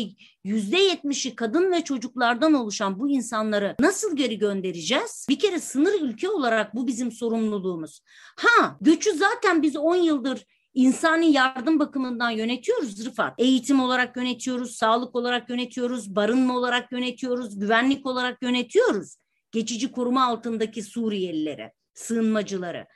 yüzde 0.44 0.78
yetmişi 0.78 1.36
kadın 1.36 1.72
ve 1.72 1.84
çocuklardan 1.84 2.54
oluşan 2.54 2.98
bu 2.98 3.08
insanları 3.08 3.76
nasıl 3.80 4.16
geri 4.16 4.38
göndereceğiz? 4.38 5.26
Bir 5.28 5.38
kere 5.38 5.60
sınır 5.60 6.00
ülke 6.00 6.28
olarak 6.28 6.74
bu 6.74 6.86
bizim 6.86 7.12
sorumluluğumuz. 7.12 8.00
Ha 8.36 8.78
göçü 8.80 9.12
zaten 9.12 9.62
biz 9.62 9.76
10 9.76 9.96
yıldır 9.96 10.46
insani 10.74 11.32
yardım 11.32 11.78
bakımından 11.78 12.30
yönetiyoruz 12.30 13.04
Rıfat. 13.06 13.34
Eğitim 13.38 13.80
olarak 13.80 14.16
yönetiyoruz, 14.16 14.76
sağlık 14.76 15.16
olarak 15.16 15.50
yönetiyoruz, 15.50 16.16
barınma 16.16 16.56
olarak 16.56 16.92
yönetiyoruz, 16.92 17.58
güvenlik 17.58 18.06
olarak 18.06 18.42
yönetiyoruz. 18.42 19.16
Geçici 19.52 19.92
koruma 19.92 20.26
altındaki 20.26 20.82
Suriyelilere, 20.82 21.72
sığınmacıları. 21.94 22.86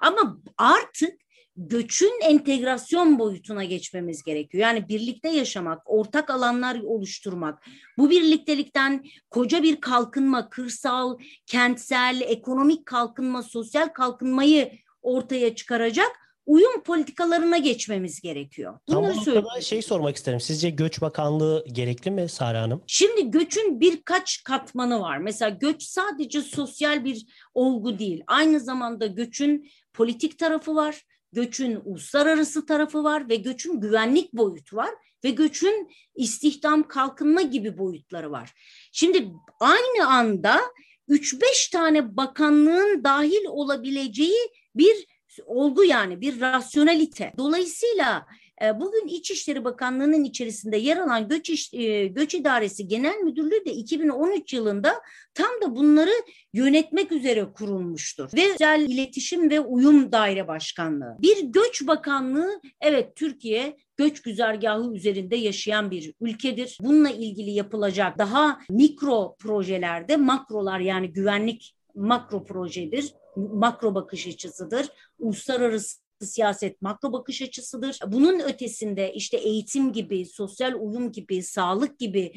Ama 0.00 0.38
artık 0.58 1.12
göçün 1.56 2.20
entegrasyon 2.22 3.18
boyutuna 3.18 3.64
geçmemiz 3.64 4.22
gerekiyor. 4.22 4.62
Yani 4.62 4.88
birlikte 4.88 5.28
yaşamak, 5.28 5.82
ortak 5.84 6.30
alanlar 6.30 6.80
oluşturmak, 6.80 7.66
bu 7.98 8.10
birliktelikten 8.10 9.04
koca 9.30 9.62
bir 9.62 9.80
kalkınma, 9.80 10.48
kırsal, 10.48 11.18
kentsel, 11.46 12.20
ekonomik 12.24 12.86
kalkınma, 12.86 13.42
sosyal 13.42 13.88
kalkınmayı 13.88 14.72
ortaya 15.02 15.54
çıkaracak 15.54 16.23
uyum 16.46 16.82
politikalarına 16.82 17.58
geçmemiz 17.58 18.20
gerekiyor. 18.20 18.78
Bunları 18.88 19.14
Tam 19.24 19.44
bu 19.44 19.62
şey 19.62 19.82
sormak 19.82 20.16
isterim. 20.16 20.40
Sizce 20.40 20.70
Göç 20.70 21.00
Bakanlığı 21.00 21.64
gerekli 21.72 22.10
mi 22.10 22.28
Sara 22.28 22.62
Hanım? 22.62 22.82
Şimdi 22.86 23.30
göçün 23.30 23.80
birkaç 23.80 24.42
katmanı 24.42 25.00
var. 25.00 25.18
Mesela 25.18 25.48
göç 25.48 25.82
sadece 25.82 26.40
sosyal 26.40 27.04
bir 27.04 27.26
olgu 27.54 27.98
değil. 27.98 28.22
Aynı 28.26 28.60
zamanda 28.60 29.06
göçün 29.06 29.70
politik 29.92 30.38
tarafı 30.38 30.74
var. 30.74 31.02
Göçün 31.32 31.80
uluslararası 31.84 32.66
tarafı 32.66 33.04
var 33.04 33.28
ve 33.28 33.36
göçün 33.36 33.80
güvenlik 33.80 34.32
boyutu 34.32 34.76
var 34.76 34.90
ve 35.24 35.30
göçün 35.30 35.90
istihdam 36.16 36.88
kalkınma 36.88 37.42
gibi 37.42 37.78
boyutları 37.78 38.30
var. 38.30 38.52
Şimdi 38.92 39.28
aynı 39.60 40.08
anda 40.08 40.60
3-5 41.08 41.72
tane 41.72 42.16
bakanlığın 42.16 43.04
dahil 43.04 43.44
olabileceği 43.48 44.50
bir 44.74 45.06
olgu 45.46 45.84
yani 45.84 46.20
bir 46.20 46.40
rasyonelite. 46.40 47.32
Dolayısıyla 47.38 48.26
e, 48.62 48.80
bugün 48.80 49.06
İçişleri 49.06 49.64
Bakanlığı'nın 49.64 50.24
içerisinde 50.24 50.76
yer 50.76 50.96
alan 50.96 51.28
Göç, 51.28 51.50
İş, 51.50 51.74
e, 51.74 52.06
Göç 52.06 52.34
İdaresi 52.34 52.88
Genel 52.88 53.16
Müdürlüğü 53.16 53.64
de 53.64 53.72
2013 53.72 54.52
yılında 54.52 55.02
tam 55.34 55.50
da 55.62 55.76
bunları 55.76 56.12
yönetmek 56.52 57.12
üzere 57.12 57.44
kurulmuştur. 57.52 58.30
Ve 58.34 58.54
Özel 58.54 58.86
İletişim 58.88 59.50
ve 59.50 59.60
Uyum 59.60 60.12
Daire 60.12 60.48
Başkanlığı. 60.48 61.16
Bir 61.18 61.42
Göç 61.42 61.86
Bakanlığı 61.86 62.60
evet 62.80 63.16
Türkiye 63.16 63.76
göç 63.96 64.22
güzergahı 64.22 64.94
üzerinde 64.94 65.36
yaşayan 65.36 65.90
bir 65.90 66.14
ülkedir. 66.20 66.78
Bununla 66.80 67.10
ilgili 67.10 67.50
yapılacak 67.50 68.18
daha 68.18 68.60
mikro 68.70 69.36
projelerde 69.38 70.16
makrolar 70.16 70.80
yani 70.80 71.12
güvenlik 71.12 71.74
makro 71.94 72.44
projedir 72.44 73.14
makro 73.36 73.94
bakış 73.94 74.26
açısıdır. 74.26 74.86
Uluslararası 75.18 76.04
siyaset 76.20 76.82
makro 76.82 77.12
bakış 77.12 77.42
açısıdır. 77.42 77.98
Bunun 78.06 78.40
ötesinde 78.40 79.12
işte 79.14 79.36
eğitim 79.36 79.92
gibi, 79.92 80.26
sosyal 80.26 80.72
uyum 80.72 81.12
gibi, 81.12 81.42
sağlık 81.42 81.98
gibi, 81.98 82.32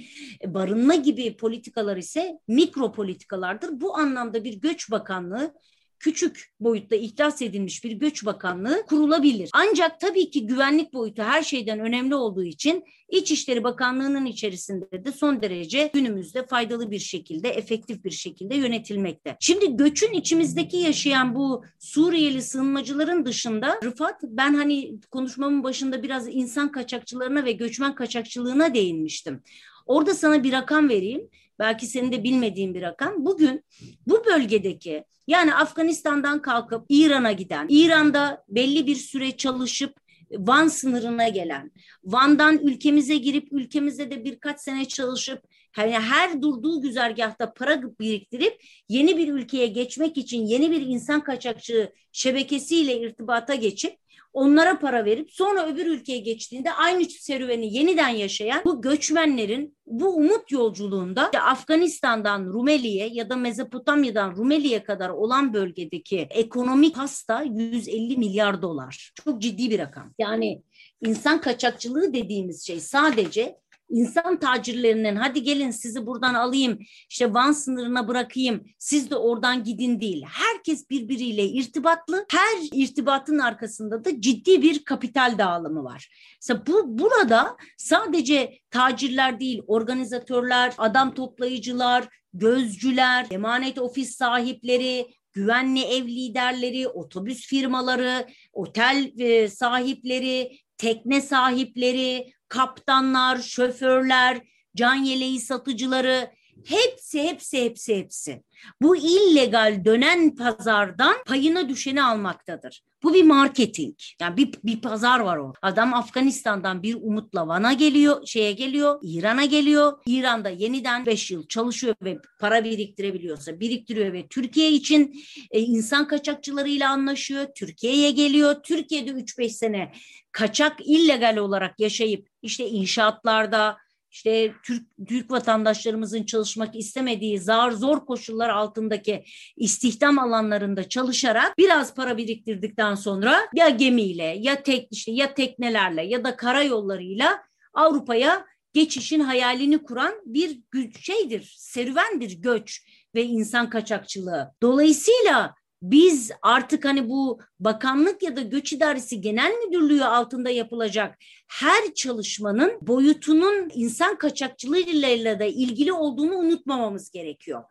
barınma 0.45 0.95
gibi 0.95 1.37
politikalar 1.37 1.97
ise 1.97 2.39
mikro 2.47 2.91
politikalardır. 2.91 3.81
Bu 3.81 3.97
anlamda 3.97 4.43
bir 4.43 4.53
göç 4.53 4.91
bakanlığı 4.91 5.53
küçük 5.99 6.53
boyutta 6.59 6.95
ihdas 6.95 7.41
edilmiş 7.41 7.83
bir 7.83 7.91
göç 7.91 8.25
bakanlığı 8.25 8.85
kurulabilir. 8.85 9.49
Ancak 9.53 9.99
tabii 9.99 10.29
ki 10.29 10.47
güvenlik 10.47 10.93
boyutu 10.93 11.23
her 11.23 11.43
şeyden 11.43 11.79
önemli 11.79 12.15
olduğu 12.15 12.43
için 12.43 12.83
İçişleri 13.09 13.63
Bakanlığı'nın 13.63 14.25
içerisinde 14.25 15.05
de 15.05 15.11
son 15.11 15.41
derece 15.41 15.91
günümüzde 15.93 16.45
faydalı 16.47 16.91
bir 16.91 16.99
şekilde, 16.99 17.49
efektif 17.49 18.03
bir 18.03 18.11
şekilde 18.11 18.55
yönetilmekte. 18.55 19.37
Şimdi 19.39 19.77
göçün 19.77 20.13
içimizdeki 20.13 20.77
yaşayan 20.77 21.35
bu 21.35 21.63
Suriyeli 21.79 22.41
sığınmacıların 22.41 23.25
dışında 23.25 23.79
Rıfat 23.83 24.23
ben 24.23 24.53
hani 24.53 24.99
konuşmamın 25.11 25.63
başında 25.63 26.03
biraz 26.03 26.27
insan 26.27 26.71
kaçakçılarına 26.71 27.45
ve 27.45 27.51
göçmen 27.51 27.95
kaçakçılığına 27.95 28.73
değinmiştim. 28.73 29.43
Orada 29.85 30.13
sana 30.13 30.43
bir 30.43 30.51
rakam 30.51 30.89
vereyim. 30.89 31.29
Belki 31.59 31.87
senin 31.87 32.11
de 32.11 32.23
bilmediğin 32.23 32.73
bir 32.73 32.81
rakam. 32.81 33.25
Bugün 33.25 33.63
bu 34.07 34.25
bölgedeki 34.25 35.03
yani 35.27 35.55
Afganistan'dan 35.55 36.41
kalkıp 36.41 36.85
İran'a 36.89 37.31
giden, 37.31 37.65
İran'da 37.69 38.43
belli 38.49 38.87
bir 38.87 38.95
süre 38.95 39.37
çalışıp 39.37 39.93
Van 40.31 40.67
sınırına 40.67 41.27
gelen, 41.27 41.71
Van'dan 42.03 42.57
ülkemize 42.57 43.17
girip 43.17 43.47
ülkemizde 43.51 44.11
de 44.11 44.25
birkaç 44.25 44.59
sene 44.59 44.85
çalışıp 44.85 45.43
yani 45.77 45.91
her 45.91 46.41
durduğu 46.41 46.81
güzergahta 46.81 47.53
para 47.53 47.81
biriktirip 47.99 48.63
yeni 48.89 49.17
bir 49.17 49.33
ülkeye 49.33 49.67
geçmek 49.67 50.17
için 50.17 50.45
yeni 50.45 50.71
bir 50.71 50.81
insan 50.81 51.23
kaçakçı 51.23 51.93
şebekesiyle 52.11 52.99
irtibata 52.99 53.55
geçip 53.55 53.97
onlara 54.37 54.79
para 54.79 55.05
verip 55.05 55.31
sonra 55.31 55.67
öbür 55.67 55.85
ülkeye 55.85 56.19
geçtiğinde 56.19 56.71
aynı 56.71 57.05
serüveni 57.05 57.73
yeniden 57.73 58.09
yaşayan 58.09 58.61
bu 58.65 58.81
göçmenlerin 58.81 59.77
bu 59.85 60.15
umut 60.15 60.51
yolculuğunda 60.51 61.25
işte 61.25 61.41
Afganistan'dan 61.41 62.45
Rumeli'ye 62.45 63.07
ya 63.07 63.29
da 63.29 63.35
Mezopotamya'dan 63.35 64.35
Rumeli'ye 64.35 64.83
kadar 64.83 65.09
olan 65.09 65.53
bölgedeki 65.53 66.27
ekonomik 66.29 66.97
hasta 66.97 67.41
150 67.41 68.17
milyar 68.17 68.61
dolar. 68.61 69.11
Çok 69.25 69.41
ciddi 69.41 69.69
bir 69.69 69.79
rakam. 69.79 70.13
Yani 70.19 70.61
insan 71.01 71.41
kaçakçılığı 71.41 72.13
dediğimiz 72.13 72.67
şey 72.67 72.79
sadece 72.79 73.57
insan 73.89 74.39
tacirlerinin 74.39 75.15
hadi 75.15 75.43
gelin 75.43 75.71
sizi 75.71 76.05
buradan 76.05 76.33
alayım 76.33 76.79
işte 77.09 77.33
Van 77.33 77.51
sınırına 77.51 78.07
bırakayım 78.07 78.65
siz 78.77 79.09
de 79.09 79.15
oradan 79.15 79.63
gidin 79.63 80.01
değil. 80.01 80.23
Herkes 80.27 80.89
birbiriyle 80.89 81.45
irtibatlı. 81.45 82.25
Her 82.31 82.79
irtibatın 82.79 83.39
arkasında 83.39 84.05
da 84.05 84.21
ciddi 84.21 84.61
bir 84.61 84.85
kapital 84.85 85.37
dağılımı 85.37 85.83
var. 85.83 86.09
Mesela 86.41 86.63
bu 86.67 86.99
burada 86.99 87.57
sadece 87.77 88.59
tacirler 88.71 89.39
değil 89.39 89.61
organizatörler, 89.67 90.73
adam 90.77 91.13
toplayıcılar, 91.13 92.07
gözcüler, 92.33 93.27
emanet 93.31 93.79
ofis 93.79 94.15
sahipleri, 94.15 95.07
güvenli 95.33 95.81
ev 95.81 96.05
liderleri, 96.05 96.87
otobüs 96.87 97.47
firmaları, 97.47 98.27
otel 98.53 99.11
sahipleri, 99.47 100.51
tekne 100.77 101.21
sahipleri, 101.21 102.33
kaptanlar, 102.49 103.37
şoförler, 103.37 104.41
can 104.75 104.95
yeleği 104.95 105.39
satıcıları 105.39 106.31
Hepsi, 106.65 107.23
hepsi, 107.23 107.65
hepsi, 107.65 107.95
hepsi. 107.97 108.43
Bu 108.81 108.97
illegal 108.97 109.85
dönen 109.85 110.35
pazardan 110.35 111.15
payına 111.25 111.69
düşeni 111.69 112.03
almaktadır. 112.03 112.83
Bu 113.03 113.13
bir 113.13 113.23
marketing. 113.23 113.95
Yani 114.21 114.37
bir, 114.37 114.51
bir 114.63 114.81
pazar 114.81 115.19
var 115.19 115.37
o. 115.37 115.53
Adam 115.61 115.93
Afganistan'dan 115.93 116.83
bir 116.83 116.95
umutla 116.95 117.47
Van'a 117.47 117.73
geliyor, 117.73 118.27
şeye 118.27 118.51
geliyor, 118.51 118.99
İran'a 119.03 119.45
geliyor. 119.45 119.93
İran'da 120.05 120.49
yeniden 120.49 121.05
5 121.05 121.31
yıl 121.31 121.47
çalışıyor 121.47 121.95
ve 122.03 122.17
para 122.39 122.63
biriktirebiliyorsa 122.63 123.59
biriktiriyor 123.59 124.13
ve 124.13 124.27
Türkiye 124.27 124.71
için 124.71 125.23
e, 125.51 125.59
insan 125.59 126.07
kaçakçılarıyla 126.07 126.91
anlaşıyor. 126.91 127.47
Türkiye'ye 127.55 128.11
geliyor. 128.11 128.55
Türkiye'de 128.63 129.11
3-5 129.11 129.49
sene 129.49 129.91
kaçak 130.31 130.87
illegal 130.87 131.37
olarak 131.37 131.79
yaşayıp 131.79 132.29
işte 132.41 132.69
inşaatlarda, 132.69 133.77
işte 134.17 134.53
Türk, 134.63 134.87
Türk 135.07 135.31
vatandaşlarımızın 135.31 136.23
çalışmak 136.23 136.75
istemediği 136.75 137.39
zar 137.39 137.71
zor 137.71 138.05
koşullar 138.05 138.49
altındaki 138.49 139.23
istihdam 139.57 140.19
alanlarında 140.19 140.89
çalışarak 140.89 141.57
biraz 141.57 141.95
para 141.95 142.17
biriktirdikten 142.17 142.95
sonra 142.95 143.39
ya 143.55 143.69
gemiyle 143.69 144.37
ya 144.39 144.63
tek 144.63 144.87
işte 144.91 145.11
ya 145.11 145.33
teknelerle 145.33 146.03
ya 146.03 146.23
da 146.23 146.35
karayollarıyla 146.35 147.39
Avrupa'ya 147.73 148.45
geçişin 148.73 149.19
hayalini 149.19 149.83
kuran 149.83 150.13
bir 150.25 150.61
şeydir, 150.99 151.55
serüvendir 151.57 152.31
göç 152.41 152.81
ve 153.15 153.23
insan 153.23 153.69
kaçakçılığı. 153.69 154.51
Dolayısıyla 154.61 155.55
biz 155.81 156.31
artık 156.41 156.85
hani 156.85 157.09
bu 157.09 157.39
bakanlık 157.59 158.23
ya 158.23 158.35
da 158.35 158.41
göç 158.41 158.73
idaresi 158.73 159.21
genel 159.21 159.51
müdürlüğü 159.51 160.03
altında 160.03 160.49
yapılacak 160.49 161.17
her 161.47 161.93
çalışmanın 161.93 162.77
boyutunun 162.81 163.69
insan 163.73 164.17
kaçakçılığıyla 164.17 165.39
da 165.39 165.45
ilgili 165.45 165.93
olduğunu 165.93 166.35
unutmamamız 166.35 167.11
gerekiyor. 167.11 167.63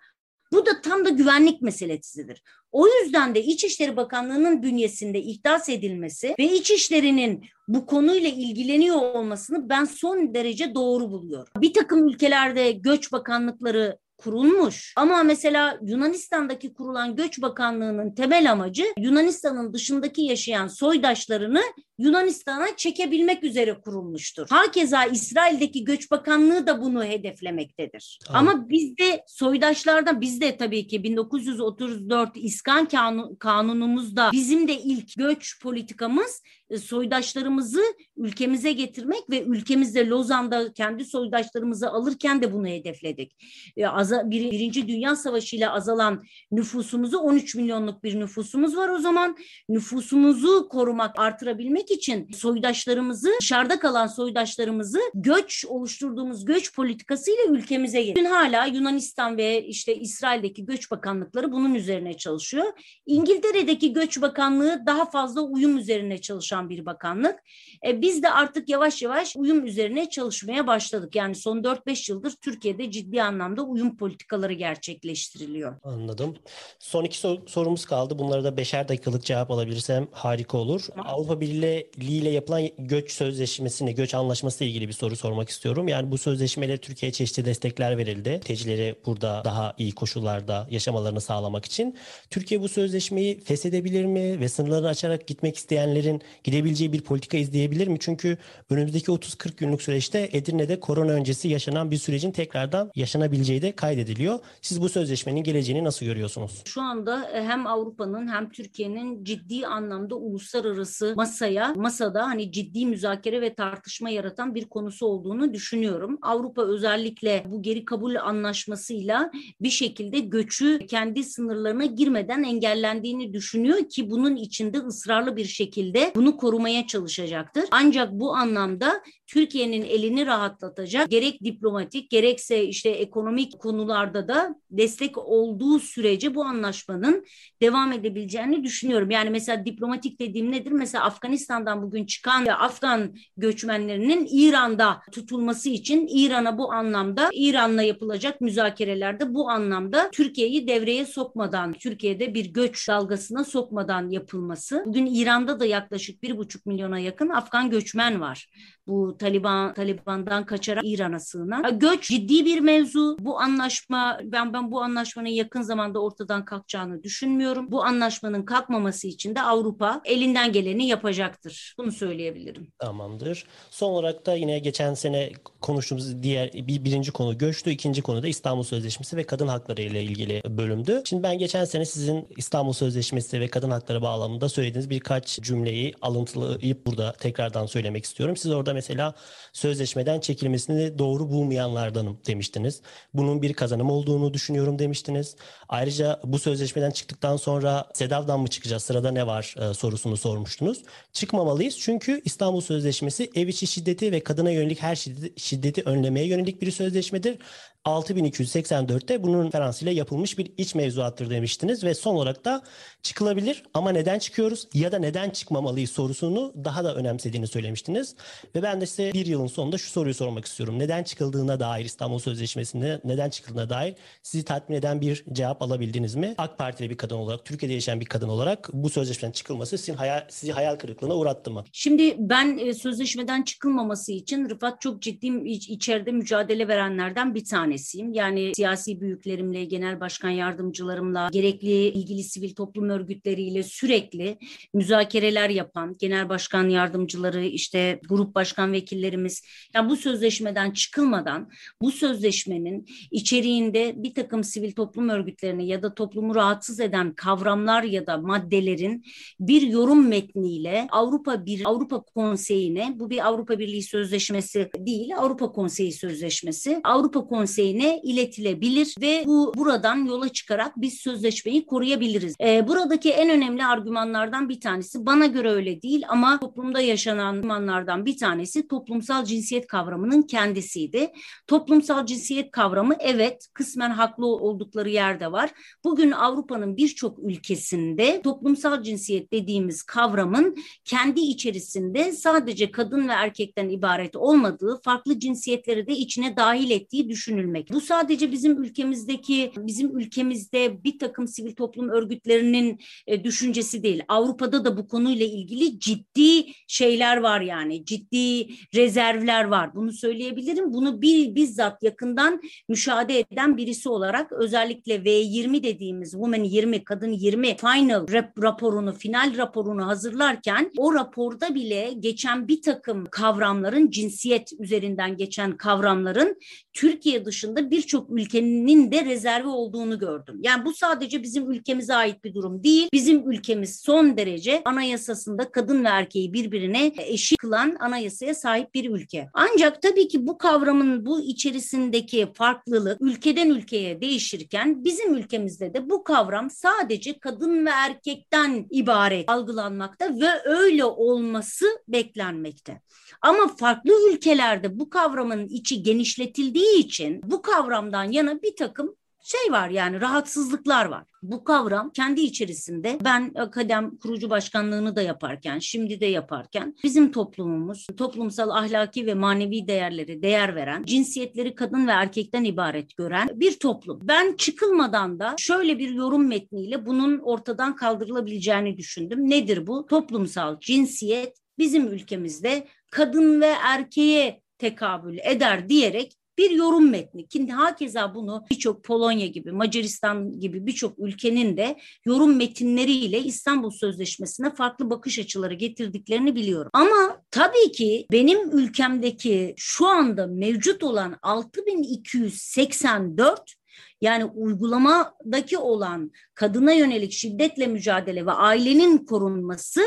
Bu 0.52 0.66
da 0.66 0.80
tam 0.80 1.04
da 1.04 1.08
güvenlik 1.08 1.62
meselesidir. 1.62 2.42
O 2.72 2.88
yüzden 2.88 3.34
de 3.34 3.42
İçişleri 3.42 3.96
Bakanlığı'nın 3.96 4.62
bünyesinde 4.62 5.22
ihdas 5.22 5.68
edilmesi 5.68 6.34
ve 6.38 6.44
İçişleri'nin 6.44 7.44
bu 7.68 7.86
konuyla 7.86 8.28
ilgileniyor 8.28 8.96
olmasını 8.96 9.68
ben 9.68 9.84
son 9.84 10.34
derece 10.34 10.74
doğru 10.74 11.10
buluyorum. 11.10 11.52
Bir 11.56 11.74
takım 11.74 12.08
ülkelerde 12.08 12.72
göç 12.72 13.12
bakanlıkları 13.12 13.98
kurulmuş. 14.18 14.92
Ama 14.96 15.22
mesela 15.22 15.79
Yunanistan'daki 15.83 16.74
kurulan 16.74 17.16
Göç 17.16 17.42
Bakanlığı'nın 17.42 18.14
temel 18.14 18.52
amacı 18.52 18.85
Yunanistan'ın 18.98 19.72
dışındaki 19.72 20.22
yaşayan 20.22 20.68
soydaşlarını 20.68 21.62
Yunanistan'a 21.98 22.76
çekebilmek 22.76 23.44
üzere 23.44 23.81
kurulmuştur. 23.81 24.46
Hakeza 24.50 25.05
İsrail'deki 25.05 25.85
Göç 25.85 26.11
Bakanlığı 26.11 26.66
da 26.66 26.81
bunu 26.81 27.05
hedeflemektedir. 27.05 28.18
Tamam. 28.26 28.48
Ama 28.48 28.68
bizde 28.68 29.24
soydaşlardan 29.26 30.20
bizde 30.20 30.57
tabii 30.57 30.87
ki 30.87 31.02
1934 31.02 32.31
İskan 32.35 32.87
kanun, 32.88 33.35
kanunumuzda 33.35 34.31
bizim 34.33 34.68
de 34.68 34.79
ilk 34.79 35.16
göç 35.16 35.61
politikamız 35.62 36.42
soydaşlarımızı 36.81 37.83
ülkemize 38.16 38.72
getirmek 38.72 39.31
ve 39.31 39.42
ülkemizde 39.42 40.09
Lozan'da 40.09 40.72
kendi 40.72 41.05
soydaşlarımızı 41.05 41.90
alırken 41.90 42.42
de 42.42 42.52
bunu 42.52 42.66
hedefledik. 42.66 43.33
E, 43.79 43.83
Birinci 44.31 44.88
Dünya 44.88 45.16
Savaşı 45.16 45.57
ile 45.57 45.68
azalan 45.68 46.24
nüfusumuzu 46.50 47.18
13 47.18 47.55
milyonluk 47.55 48.05
bir 48.05 48.20
nüfusumuz 48.20 48.76
var 48.76 48.88
o 48.88 48.98
zaman. 48.98 49.37
Nüfusumuzu 49.68 50.68
korumak, 50.68 51.18
artırabilmek 51.18 51.90
için 51.90 52.29
soydaşlarımızı, 52.33 53.31
dışarıda 53.40 53.79
kalan 53.79 54.07
soydaşlarımızı 54.07 55.00
göç 55.14 55.64
oluşturduğumuz 55.68 56.44
göç 56.44 56.74
politikasıyla 56.74 57.44
ülkemize 57.50 58.02
getirdik. 58.02 58.24
Bugün 58.24 58.35
hala 58.35 58.66
Yunanistan 58.66 59.37
ve 59.37 59.66
işte 59.66 59.96
İsrail'deki 59.96 60.64
göç 60.64 60.90
bakanlıkları 60.90 61.52
bunun 61.52 61.74
üzerine 61.74 62.16
çalışıyor. 62.16 62.66
İngiltere'deki 63.07 63.92
göç 63.92 64.22
bakanlığı 64.22 64.83
daha 64.87 65.11
fazla 65.11 65.40
uyum 65.40 65.76
üzerine 65.76 66.20
çalışan 66.20 66.55
bir 66.68 66.86
bakanlık. 66.86 67.42
E, 67.86 68.02
biz 68.02 68.22
de 68.22 68.30
artık 68.30 68.68
yavaş 68.68 69.02
yavaş 69.02 69.36
uyum 69.36 69.66
üzerine 69.66 70.10
çalışmaya 70.10 70.66
başladık. 70.66 71.16
Yani 71.16 71.34
son 71.34 71.62
4-5 71.62 72.12
yıldır 72.12 72.30
Türkiye'de 72.30 72.90
ciddi 72.90 73.22
anlamda 73.22 73.62
uyum 73.62 73.96
politikaları 73.96 74.52
gerçekleştiriliyor. 74.52 75.80
Anladım. 75.84 76.36
Son 76.78 77.04
iki 77.04 77.18
sor- 77.18 77.46
sorumuz 77.46 77.84
kaldı. 77.84 78.18
Bunlara 78.18 78.44
da 78.44 78.56
beşer 78.56 78.88
dakikalık 78.88 79.24
cevap 79.24 79.50
alabilirsem 79.50 80.08
harika 80.12 80.58
olur. 80.58 80.80
Tamam. 80.88 81.06
Avrupa 81.08 81.40
Birliği 81.40 81.90
ile 81.98 82.30
yapılan 82.30 82.68
göç 82.78 83.12
sözleşmesine, 83.12 83.92
göç 83.92 84.14
anlaşması 84.14 84.64
ile 84.64 84.70
ilgili 84.70 84.88
bir 84.88 84.92
soru 84.92 85.16
sormak 85.16 85.48
istiyorum. 85.48 85.88
Yani 85.88 86.10
bu 86.10 86.18
sözleşmeyle 86.18 86.78
Türkiye'ye 86.78 87.12
çeşitli 87.12 87.44
destekler 87.44 87.98
verildi. 87.98 88.30
Mültecileri 88.30 88.94
burada 89.06 89.42
daha 89.44 89.74
iyi 89.78 89.92
koşullarda 89.92 90.66
yaşamalarını 90.70 91.20
sağlamak 91.20 91.64
için. 91.64 91.96
Türkiye 92.30 92.60
bu 92.60 92.68
sözleşmeyi 92.68 93.40
feshedebilir 93.40 94.04
mi 94.04 94.40
ve 94.40 94.48
sınırlarını 94.48 94.88
açarak 94.88 95.26
gitmek 95.26 95.56
isteyenlerin 95.56 96.22
gidebileceği 96.46 96.92
bir 96.92 97.00
politika 97.00 97.37
izleyebilir 97.37 97.88
mi? 97.88 97.96
Çünkü 98.00 98.38
önümüzdeki 98.70 99.06
30-40 99.06 99.56
günlük 99.56 99.82
süreçte 99.82 100.28
Edirne'de 100.32 100.80
korona 100.80 101.12
öncesi 101.12 101.48
yaşanan 101.48 101.90
bir 101.90 101.96
sürecin 101.96 102.30
tekrardan 102.30 102.90
yaşanabileceği 102.94 103.62
de 103.62 103.72
kaydediliyor. 103.72 104.38
Siz 104.62 104.80
bu 104.80 104.88
sözleşmenin 104.88 105.42
geleceğini 105.42 105.85
nasıl 105.85 106.06
görüyorsunuz? 106.06 106.62
Şu 106.64 106.82
anda 106.82 107.30
e, 107.30 107.42
hem 107.42 107.66
Avrupa'nın 107.66 108.28
hem 108.28 108.50
Türkiye'nin 108.50 109.24
ciddi 109.24 109.66
anlamda 109.66 110.14
uluslararası 110.14 111.12
masaya, 111.16 111.74
masada 111.74 112.26
hani 112.26 112.52
ciddi 112.52 112.87
müzakere 112.87 113.40
ve 113.40 113.54
tartışma 113.54 114.11
yaratan 114.11 114.54
bir 114.54 114.64
konusu 114.64 115.06
olduğunu 115.06 115.54
düşünüyorum. 115.54 116.18
Avrupa 116.22 116.62
özellikle 116.62 117.44
bu 117.48 117.62
geri 117.62 117.85
kabul 117.85 118.14
anlaşmasıyla 118.14 119.30
bir 119.61 119.70
şekilde 119.70 120.20
göçü 120.20 120.87
kendi 120.87 121.24
sınırlarına 121.24 121.85
girmeden 121.85 122.42
engellendiğini 122.42 123.32
düşünüyor 123.32 123.88
ki 123.88 124.11
bunun 124.11 124.37
içinde 124.37 124.78
ısrarlı 124.78 125.37
bir 125.37 125.44
şekilde 125.44 126.12
bunu 126.14 126.36
korumaya 126.37 126.87
çalışacaktır. 126.87 127.64
Ancak 127.70 128.12
bu 128.12 128.37
anlamda 128.37 129.03
Türkiye'nin 129.27 129.83
elini 129.83 130.27
rahatlatacak 130.27 131.11
gerek 131.11 131.44
diplomatik 131.44 132.11
gerekse 132.11 132.64
işte 132.64 132.90
ekonomik 132.90 133.59
konularda 133.59 134.29
da 134.29 134.55
destek 134.70 135.18
olduğu 135.18 135.79
sürece 135.79 136.35
bu 136.35 136.44
anlaşmanın 136.44 137.25
devam 137.62 137.92
edebileceğini 137.92 138.64
düşünüyorum. 138.64 139.11
Yani 139.11 139.31
mesela 139.31 139.64
diplomatik 139.64 140.20
dediğim 140.20 140.53
nedir? 140.53 140.72
Mesela 140.72 141.05
Afganistan'dan 141.05 141.83
bugün 141.83 142.07
çıkan 142.07 142.46
Afgan 142.46 143.14
göçmenlerinin 143.37 144.29
İran'da 144.31 145.01
tutulması 145.12 145.68
için 145.68 146.07
İran'a 146.11 146.59
bu 146.59 146.72
anlamda 146.72 147.31
İran'la 147.33 147.83
yapılacak 147.83 148.40
müzakerelerde 148.40 149.35
bu 149.35 149.51
anlamda 149.51 150.11
Türkiye'yi 150.11 150.68
devreye 150.68 151.07
sokmadan, 151.07 151.72
Türkiye'de 151.72 152.35
bir 152.35 152.46
göç 152.53 152.88
dalgasına 152.88 153.44
sokmadan 153.44 154.11
yapılması. 154.11 154.83
Bugün 154.87 155.07
İran'da 155.07 155.61
da 155.61 155.66
yaklaşık 155.66 156.22
bir 156.26 156.38
buçuk 156.38 156.66
milyona 156.66 156.98
yakın 156.98 157.28
Afgan 157.28 157.70
göçmen 157.70 158.20
var 158.20 158.48
bu 158.86 159.16
Taliban 159.18 159.74
Taliban'dan 159.74 160.46
kaçarak 160.46 160.84
İran'a 160.86 161.20
sığınan. 161.20 161.78
Göç 161.78 162.08
ciddi 162.08 162.44
bir 162.44 162.60
mevzu. 162.60 163.16
Bu 163.20 163.40
anlaşma 163.40 164.18
ben 164.22 164.52
ben 164.52 164.70
bu 164.70 164.82
anlaşmanın 164.82 165.28
yakın 165.28 165.62
zamanda 165.62 166.02
ortadan 166.02 166.44
kalkacağını 166.44 167.02
düşünmüyorum. 167.02 167.70
Bu 167.70 167.84
anlaşmanın 167.84 168.42
kalkmaması 168.42 169.06
için 169.06 169.34
de 169.34 169.42
Avrupa 169.42 170.00
elinden 170.04 170.52
geleni 170.52 170.86
yapacaktır. 170.86 171.74
Bunu 171.78 171.92
söyleyebilirim. 171.92 172.68
Tamamdır. 172.78 173.46
Son 173.70 173.90
olarak 173.90 174.26
da 174.26 174.34
yine 174.34 174.58
geçen 174.58 174.94
sene 174.94 175.32
konuştuğumuz 175.60 176.22
diğer 176.22 176.52
bir 176.52 176.84
birinci 176.84 177.10
konu 177.12 177.38
göçtü. 177.38 177.70
ikinci 177.70 178.02
konu 178.02 178.22
da 178.22 178.28
İstanbul 178.28 178.62
Sözleşmesi 178.62 179.16
ve 179.16 179.24
kadın 179.24 179.48
hakları 179.48 179.82
ile 179.82 180.02
ilgili 180.02 180.42
bölümdü. 180.48 181.02
Şimdi 181.04 181.22
ben 181.22 181.38
geçen 181.38 181.64
sene 181.64 181.84
sizin 181.84 182.26
İstanbul 182.36 182.72
Sözleşmesi 182.72 183.40
ve 183.40 183.48
kadın 183.48 183.70
hakları 183.70 184.02
bağlamında 184.02 184.48
söylediğiniz 184.48 184.90
birkaç 184.90 185.40
cümleyi 185.40 185.94
alıntılayıp 186.16 186.87
burada 186.87 187.12
tekrardan 187.12 187.66
söylemek 187.66 188.05
istiyorum. 188.05 188.37
Siz 188.37 188.52
orada 188.52 188.74
mesela 188.74 189.14
sözleşmeden 189.52 190.20
çekilmesini 190.20 190.98
doğru 190.98 191.31
bulmayanlardanım 191.31 192.18
demiştiniz. 192.26 192.83
Bunun 193.14 193.42
bir 193.42 193.52
kazanım 193.52 193.90
olduğunu 193.90 194.35
düşünüyorum 194.35 194.79
demiştiniz. 194.79 195.37
Ayrıca 195.68 196.20
bu 196.24 196.38
sözleşmeden 196.38 196.90
çıktıktan 196.90 197.37
sonra 197.37 197.88
SEDAV'dan 197.94 198.40
mı 198.40 198.48
çıkacağız 198.48 198.83
sırada 198.83 199.11
ne 199.11 199.26
var 199.26 199.55
e, 199.59 199.74
sorusunu 199.74 200.16
sormuştunuz. 200.16 200.83
Çıkmamalıyız 201.12 201.79
çünkü 201.79 202.22
İstanbul 202.24 202.61
Sözleşmesi 202.61 203.31
ev 203.35 203.48
içi 203.48 203.66
şiddeti 203.66 204.12
ve 204.12 204.20
kadına 204.20 204.50
yönelik 204.50 204.83
her 204.83 204.96
şiddeti, 205.37 205.83
önlemeye 205.83 206.26
yönelik 206.26 206.62
bir 206.62 206.70
sözleşmedir. 206.70 207.38
6284'te 207.87 209.22
bunun 209.22 209.46
referansıyla 209.46 209.92
yapılmış 209.92 210.38
bir 210.38 210.53
iç 210.59 210.75
mevzuattır 210.75 211.31
demiştiniz 211.31 211.85
ve 211.85 211.94
son 211.94 212.14
olarak 212.14 212.44
da 212.44 212.62
çıkılabilir 213.03 213.62
ama 213.75 213.90
neden 213.90 214.18
çıkıyoruz 214.18 214.68
ya 214.75 214.92
da 214.92 214.99
neden 214.99 215.31
çıkmamalıyız 215.31 215.90
sorusunu 215.90 216.53
daha 216.64 216.85
da 216.85 216.94
önemsediğini 216.94 217.46
söylemiştiniz. 217.46 218.14
Ve 218.55 218.62
ben 218.62 218.81
de 218.81 218.87
size 218.87 219.12
bir 219.12 219.27
yılın 219.27 219.46
sonunda 219.46 219.79
şu 219.79 219.90
soruyu 219.90 220.14
sormak 220.14 220.44
istiyorum. 220.44 220.79
Neden 220.79 221.03
çıkıldığına 221.03 221.61
dair 221.61 221.85
İstanbul 221.85 222.18
Sözleşmesi'nde 222.18 223.01
neden 223.05 223.31
çıkıldığına 223.31 223.70
dair 223.70 223.94
sizi 224.22 224.44
tatmin 224.44 224.77
eden 224.77 225.01
bir 225.01 225.25
cevap 225.33 225.62
alabildiniz 225.62 226.14
mi? 226.14 226.35
AK 226.38 226.59
Partili 226.59 226.90
bir 226.90 226.96
kadın 226.96 227.16
olarak, 227.16 227.44
Türkiye'de 227.44 227.75
yaşayan 227.75 228.01
bir 228.01 228.07
kadın 228.07 228.29
olarak 228.29 228.68
bu 228.72 228.90
sözleşmeden 228.90 229.33
çıkılması 229.33 229.79
sizin 229.79 229.94
hayal, 229.94 230.25
sizi 230.29 230.53
hayal 230.53 230.77
kırıklığına 230.77 231.16
uğrattı 231.16 231.51
mı? 231.51 231.64
Şimdi 231.72 232.16
ben 232.18 232.59
e, 232.59 232.75
sözleşmeden 232.75 233.42
çıkılmaması 233.42 234.12
için 234.12 234.49
Rıfat 234.49 234.81
çok 234.81 235.03
ciddi 235.03 235.27
içeride 235.49 236.12
mücadele 236.12 236.68
verenlerden 236.68 237.35
bir 237.35 237.44
tanesi 237.44 237.75
tanesiyim. 237.76 238.12
Yani 238.12 238.52
siyasi 238.56 239.00
büyüklerimle, 239.00 239.64
genel 239.64 240.00
başkan 240.00 240.30
yardımcılarımla, 240.30 241.28
gerekli 241.32 241.88
ilgili 241.88 242.22
sivil 242.22 242.54
toplum 242.54 242.88
örgütleriyle 242.88 243.62
sürekli 243.62 244.38
müzakereler 244.74 245.50
yapan 245.50 245.96
genel 245.98 246.28
başkan 246.28 246.68
yardımcıları, 246.68 247.44
işte 247.44 248.00
grup 248.08 248.34
başkan 248.34 248.72
vekillerimiz, 248.72 249.42
yani 249.74 249.90
bu 249.90 249.96
sözleşmeden 249.96 250.70
çıkılmadan 250.70 251.50
bu 251.82 251.90
sözleşmenin 251.90 252.86
içeriğinde 253.10 253.94
bir 253.96 254.14
takım 254.14 254.44
sivil 254.44 254.72
toplum 254.72 255.08
örgütlerini 255.08 255.66
ya 255.66 255.82
da 255.82 255.94
toplumu 255.94 256.34
rahatsız 256.34 256.80
eden 256.80 257.14
kavramlar 257.14 257.82
ya 257.82 258.06
da 258.06 258.16
maddelerin 258.16 259.04
bir 259.40 259.62
yorum 259.62 260.08
metniyle 260.08 260.86
Avrupa 260.90 261.46
bir 261.46 261.62
Avrupa 261.64 262.02
Konseyi'ne 262.02 262.94
bu 262.94 263.10
bir 263.10 263.26
Avrupa 263.26 263.58
Birliği 263.58 263.82
Sözleşmesi 263.82 264.70
değil 264.78 265.16
Avrupa 265.18 265.52
Konseyi 265.52 265.92
Sözleşmesi 265.92 266.80
Avrupa 266.84 267.26
Konseyi'ne 267.66 268.00
iletilebilir 268.02 268.94
ve 269.00 269.22
bu 269.26 269.52
buradan 269.57 270.05
yola 270.05 270.29
çıkarak 270.29 270.72
biz 270.76 270.94
sözleşmeyi 270.94 271.66
koruyabiliriz. 271.66 272.35
Ee, 272.40 272.68
buradaki 272.68 273.11
en 273.11 273.31
önemli 273.31 273.64
argümanlardan 273.64 274.48
bir 274.48 274.61
tanesi 274.61 275.07
bana 275.07 275.26
göre 275.26 275.50
öyle 275.50 275.83
değil 275.83 276.02
ama 276.09 276.40
toplumda 276.40 276.81
yaşanan 276.81 277.37
argümanlardan 277.37 278.07
bir 278.07 278.18
tanesi 278.18 278.68
toplumsal 278.68 279.24
cinsiyet 279.24 279.66
kavramının 279.66 280.22
kendisiydi. 280.22 281.12
Toplumsal 281.46 282.07
cinsiyet 282.07 282.50
kavramı 282.50 282.94
evet 283.00 283.46
kısmen 283.52 283.90
haklı 283.90 284.26
oldukları 284.26 284.90
yerde 284.90 285.33
var. 285.33 285.50
Bugün 285.85 286.11
Avrupa'nın 286.11 286.76
birçok 286.76 287.18
ülkesinde 287.18 288.22
toplumsal 288.22 288.83
cinsiyet 288.83 289.33
dediğimiz 289.33 289.83
kavramın 289.83 290.57
kendi 290.85 291.20
içerisinde 291.20 292.12
sadece 292.12 292.70
kadın 292.70 293.09
ve 293.09 293.12
erkekten 293.12 293.68
ibaret 293.68 294.16
olmadığı 294.16 294.81
farklı 294.83 295.18
cinsiyetleri 295.18 295.87
de 295.87 295.92
içine 295.92 296.37
dahil 296.37 296.70
ettiği 296.70 297.09
düşünülmek. 297.56 297.72
Bu 297.72 297.80
sadece 297.80 298.32
bizim 298.32 298.62
ülkemizdeki 298.62 299.52
bizim 299.56 299.98
ülkemizde 299.98 300.84
bir 300.84 300.98
takım 300.98 301.28
sivil 301.28 301.54
toplum 301.54 301.88
örgütlerinin 301.88 302.78
e, 303.06 303.24
düşüncesi 303.24 303.82
değil. 303.82 304.02
Avrupa'da 304.08 304.64
da 304.64 304.76
bu 304.76 304.88
konuyla 304.88 305.26
ilgili 305.26 305.80
ciddi 305.80 306.52
şeyler 306.68 307.16
var 307.16 307.40
yani 307.40 307.84
ciddi 307.84 308.48
rezervler 308.74 309.44
var. 309.44 309.74
Bunu 309.74 309.92
söyleyebilirim. 309.92 310.72
Bunu 310.72 311.02
bir 311.02 311.34
bizzat 311.34 311.82
yakından 311.82 312.40
müşahede 312.68 313.18
eden 313.18 313.56
birisi 313.56 313.88
olarak 313.88 314.32
özellikle 314.32 314.94
V20 314.94 315.62
dediğimiz 315.62 316.10
Women 316.10 316.44
20 316.44 316.84
Kadın 316.84 317.12
20 317.12 317.56
final 317.56 318.12
rap 318.12 318.42
raporunu 318.42 318.92
final 318.92 319.36
raporunu 319.36 319.86
hazırlarken 319.86 320.70
o 320.78 320.94
raporda 320.94 321.54
bile 321.54 321.92
geçen 321.98 322.48
bir 322.48 322.62
takım 322.62 323.06
kavramların 323.10 323.90
cinsiyet 323.90 324.52
üzerinden 324.58 325.16
geçen 325.16 325.56
kavramların 325.56 326.38
Türkiye 326.72 327.24
dışında 327.37 327.70
birçok 327.70 328.11
ülkenin 328.11 328.92
de 328.92 329.05
rezervi 329.05 329.49
olduğunu 329.49 329.99
gördüm. 329.99 330.38
Yani 330.42 330.64
bu 330.64 330.75
sadece 330.75 331.22
bizim 331.22 331.51
ülkemize 331.51 331.94
ait 331.94 332.25
bir 332.25 332.35
durum 332.35 332.62
değil. 332.62 332.88
Bizim 332.92 333.31
ülkemiz 333.31 333.81
son 333.81 334.16
derece 334.16 334.62
anayasasında 334.64 335.51
kadın 335.51 335.85
ve 335.85 335.88
erkeği 335.88 336.33
birbirine 336.33 336.92
eşit 336.99 337.38
kılan 337.38 337.77
anayasaya 337.81 338.35
sahip 338.35 338.75
bir 338.75 338.90
ülke. 338.90 339.29
Ancak 339.35 339.83
tabii 339.83 340.09
ki 340.09 340.27
bu 340.27 340.38
kavramın 340.38 341.07
bu 341.07 341.20
içerisindeki 341.20 342.29
farklılık 342.35 343.03
ülkeden 343.03 343.51
ülkeye 343.51 344.01
değişirken 344.01 344.85
bizim 344.85 345.14
ülkemizde 345.14 345.75
de 345.75 345.90
bu 345.90 346.05
kavram 346.05 346.51
sadece 346.51 347.18
kadın 347.18 347.66
ve 347.66 347.70
erkekten 347.70 348.66
ibaret 348.70 349.31
algılanmakta 349.31 350.20
ve 350.20 350.29
öyle 350.44 350.85
olması 350.85 351.66
beklenmekte. 351.88 352.81
Ama 353.22 353.49
farklı 353.57 354.12
ülkelerde 354.12 354.79
bu 354.79 354.90
kavramın 354.90 355.49
içi 355.49 355.83
genişletildiği 355.83 356.79
için 356.79 357.25
bu 357.30 357.42
kavramdan 357.42 358.04
yana 358.04 358.42
bir 358.42 358.56
takım 358.56 358.96
şey 359.26 359.52
var 359.52 359.68
yani 359.68 360.00
rahatsızlıklar 360.00 360.86
var. 360.86 361.04
Bu 361.22 361.44
kavram 361.44 361.90
kendi 361.90 362.20
içerisinde 362.20 362.98
ben 363.04 363.32
akadem 363.36 363.96
kurucu 363.96 364.30
başkanlığını 364.30 364.96
da 364.96 365.02
yaparken, 365.02 365.58
şimdi 365.58 366.00
de 366.00 366.06
yaparken 366.06 366.74
bizim 366.84 367.12
toplumumuz 367.12 367.86
toplumsal 367.96 368.50
ahlaki 368.50 369.06
ve 369.06 369.14
manevi 369.14 369.68
değerleri 369.68 370.22
değer 370.22 370.54
veren, 370.54 370.82
cinsiyetleri 370.82 371.54
kadın 371.54 371.86
ve 371.86 371.90
erkekten 371.90 372.44
ibaret 372.44 372.96
gören 372.96 373.28
bir 373.34 373.58
toplum. 373.58 373.98
Ben 374.02 374.36
çıkılmadan 374.36 375.18
da 375.18 375.34
şöyle 375.38 375.78
bir 375.78 375.90
yorum 375.90 376.28
metniyle 376.28 376.86
bunun 376.86 377.18
ortadan 377.18 377.76
kaldırılabileceğini 377.76 378.76
düşündüm. 378.76 379.30
Nedir 379.30 379.66
bu? 379.66 379.86
Toplumsal 379.86 380.60
cinsiyet 380.60 381.36
bizim 381.58 381.86
ülkemizde 381.88 382.66
kadın 382.90 383.40
ve 383.40 383.52
erkeğe 383.62 384.42
tekabül 384.58 385.18
eder 385.18 385.68
diyerek 385.68 386.12
bir 386.38 386.51
yorum 386.51 386.90
metni. 386.90 387.29
Ki 387.29 387.49
hakeza 387.49 388.14
bunu 388.14 388.44
birçok 388.51 388.85
Polonya 388.85 389.27
gibi, 389.27 389.53
Macaristan 389.53 390.40
gibi 390.40 390.66
birçok 390.66 390.99
ülkenin 390.99 391.57
de 391.57 391.79
yorum 392.05 392.37
metinleriyle 392.37 393.20
İstanbul 393.20 393.70
Sözleşmesi'ne 393.70 394.55
farklı 394.55 394.90
bakış 394.90 395.18
açıları 395.18 395.55
getirdiklerini 395.55 396.37
biliyorum. 396.37 396.70
Ama 396.72 397.22
tabii 397.31 397.72
ki 397.72 398.07
benim 398.12 398.59
ülkemdeki 398.59 399.55
şu 399.57 399.87
anda 399.87 400.27
mevcut 400.27 400.85
olan 400.85 401.16
6284 401.22 403.55
yani 404.01 404.25
uygulamadaki 404.25 405.59
olan 405.59 406.11
kadına 406.35 406.72
yönelik 406.72 407.12
şiddetle 407.12 407.66
mücadele 407.66 408.27
ve 408.27 408.33
ailenin 408.33 408.99
korunması 408.99 409.81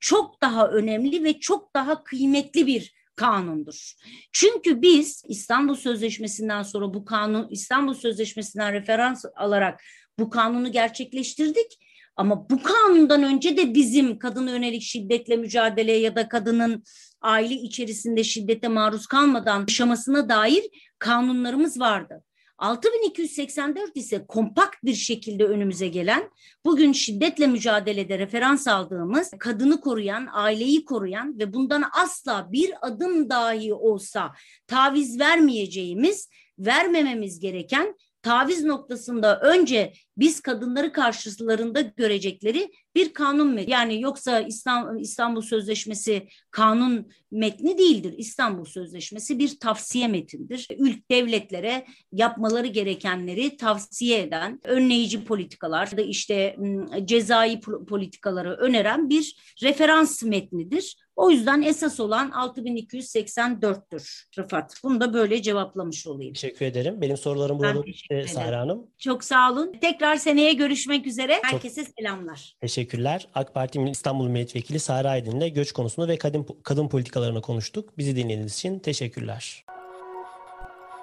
çok 0.00 0.42
daha 0.42 0.68
önemli 0.68 1.24
ve 1.24 1.40
çok 1.40 1.74
daha 1.74 2.04
kıymetli 2.04 2.66
bir 2.66 3.01
kanundur. 3.16 3.92
Çünkü 4.32 4.82
biz 4.82 5.22
İstanbul 5.28 5.74
Sözleşmesi'nden 5.74 6.62
sonra 6.62 6.94
bu 6.94 7.04
kanun 7.04 7.48
İstanbul 7.50 7.94
Sözleşmesi'nden 7.94 8.72
referans 8.72 9.24
alarak 9.36 9.80
bu 10.18 10.30
kanunu 10.30 10.72
gerçekleştirdik. 10.72 11.78
Ama 12.16 12.50
bu 12.50 12.62
kanundan 12.62 13.22
önce 13.22 13.56
de 13.56 13.74
bizim 13.74 14.18
kadın 14.18 14.46
yönelik 14.46 14.82
şiddetle 14.82 15.36
mücadele 15.36 15.92
ya 15.92 16.16
da 16.16 16.28
kadının 16.28 16.84
aile 17.20 17.54
içerisinde 17.54 18.24
şiddete 18.24 18.68
maruz 18.68 19.06
kalmadan 19.06 19.60
yaşamasına 19.68 20.28
dair 20.28 20.64
kanunlarımız 20.98 21.80
vardı. 21.80 22.24
6284 22.62 23.96
ise 23.96 24.26
kompakt 24.26 24.76
bir 24.84 24.94
şekilde 24.94 25.44
önümüze 25.44 25.88
gelen, 25.88 26.30
bugün 26.64 26.92
şiddetle 26.92 27.46
mücadelede 27.46 28.18
referans 28.18 28.68
aldığımız, 28.68 29.30
kadını 29.38 29.80
koruyan, 29.80 30.28
aileyi 30.32 30.84
koruyan 30.84 31.38
ve 31.38 31.52
bundan 31.52 31.84
asla 32.02 32.48
bir 32.52 32.72
adım 32.82 33.30
dahi 33.30 33.74
olsa 33.74 34.32
taviz 34.66 35.20
vermeyeceğimiz, 35.20 36.28
vermememiz 36.58 37.40
gereken 37.40 37.96
taviz 38.22 38.64
noktasında 38.64 39.40
önce 39.40 39.92
biz 40.16 40.40
kadınları 40.40 40.92
karşılarında 40.92 41.80
görecekleri 41.80 42.72
bir 42.94 43.12
kanun 43.12 43.54
metni. 43.54 43.72
Yani 43.72 44.00
yoksa 44.00 44.40
İstanbul, 44.40 45.00
İstanbul 45.00 45.40
Sözleşmesi 45.42 46.28
kanun 46.50 47.12
metni 47.30 47.78
değildir. 47.78 48.14
İstanbul 48.16 48.64
Sözleşmesi 48.64 49.38
bir 49.38 49.58
tavsiye 49.58 50.08
metindir. 50.08 50.68
Ülk 50.78 51.10
devletlere 51.10 51.86
yapmaları 52.12 52.66
gerekenleri 52.66 53.56
tavsiye 53.56 54.22
eden, 54.22 54.60
önleyici 54.64 55.24
politikalar 55.24 55.96
da 55.96 56.02
işte 56.02 56.56
cezai 57.04 57.60
politikaları 57.60 58.54
öneren 58.54 59.10
bir 59.10 59.36
referans 59.62 60.22
metnidir. 60.22 60.96
O 61.16 61.30
yüzden 61.30 61.62
esas 61.62 62.00
olan 62.00 62.30
6284'tür 62.30 64.24
Rıfat. 64.38 64.74
Bunu 64.84 65.00
da 65.00 65.14
böyle 65.14 65.42
cevaplamış 65.42 66.06
olayım. 66.06 66.34
Teşekkür 66.34 66.66
ederim. 66.66 67.00
Benim 67.00 67.16
sorularım 67.16 67.58
bu 67.58 67.66
oldu 67.66 67.84
Sahra 68.26 68.60
Hanım. 68.60 68.86
Çok 68.98 69.24
sağ 69.24 69.52
olun. 69.52 69.72
Tekrar 69.80 70.01
seneye 70.16 70.52
görüşmek 70.52 71.06
üzere. 71.06 71.40
Herkese 71.42 71.84
Çok 71.84 71.94
selamlar. 71.98 72.56
Teşekkürler. 72.60 73.28
AK 73.34 73.54
Parti 73.54 73.80
İstanbul 73.90 74.28
Milletvekili 74.28 74.80
Sahra 74.80 75.10
Aydın 75.10 75.36
ile 75.36 75.48
göç 75.48 75.72
konusunu 75.72 76.08
ve 76.08 76.16
kadın, 76.16 76.46
kadın 76.62 76.88
politikalarını 76.88 77.42
konuştuk. 77.42 77.98
Bizi 77.98 78.16
dinlediğiniz 78.16 78.54
için 78.54 78.78
teşekkürler. 78.78 79.64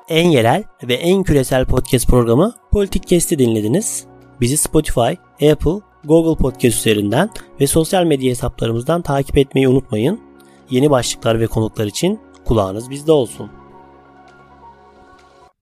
En 0.09 0.29
yerel 0.29 0.63
ve 0.83 0.93
en 0.93 1.23
küresel 1.23 1.65
podcast 1.65 2.07
programı 2.07 2.55
Politik 2.71 3.07
Kesti 3.07 3.39
dinlediniz. 3.39 4.05
Bizi 4.41 4.57
Spotify, 4.57 5.11
Apple, 5.51 5.79
Google 6.03 6.41
Podcast 6.41 6.77
üzerinden 6.77 7.29
ve 7.59 7.67
sosyal 7.67 8.03
medya 8.03 8.29
hesaplarımızdan 8.29 9.01
takip 9.01 9.37
etmeyi 9.37 9.67
unutmayın. 9.67 10.21
Yeni 10.69 10.89
başlıklar 10.89 11.39
ve 11.39 11.47
konuklar 11.47 11.85
için 11.85 12.19
kulağınız 12.45 12.89
bizde 12.89 13.11
olsun. 13.11 13.58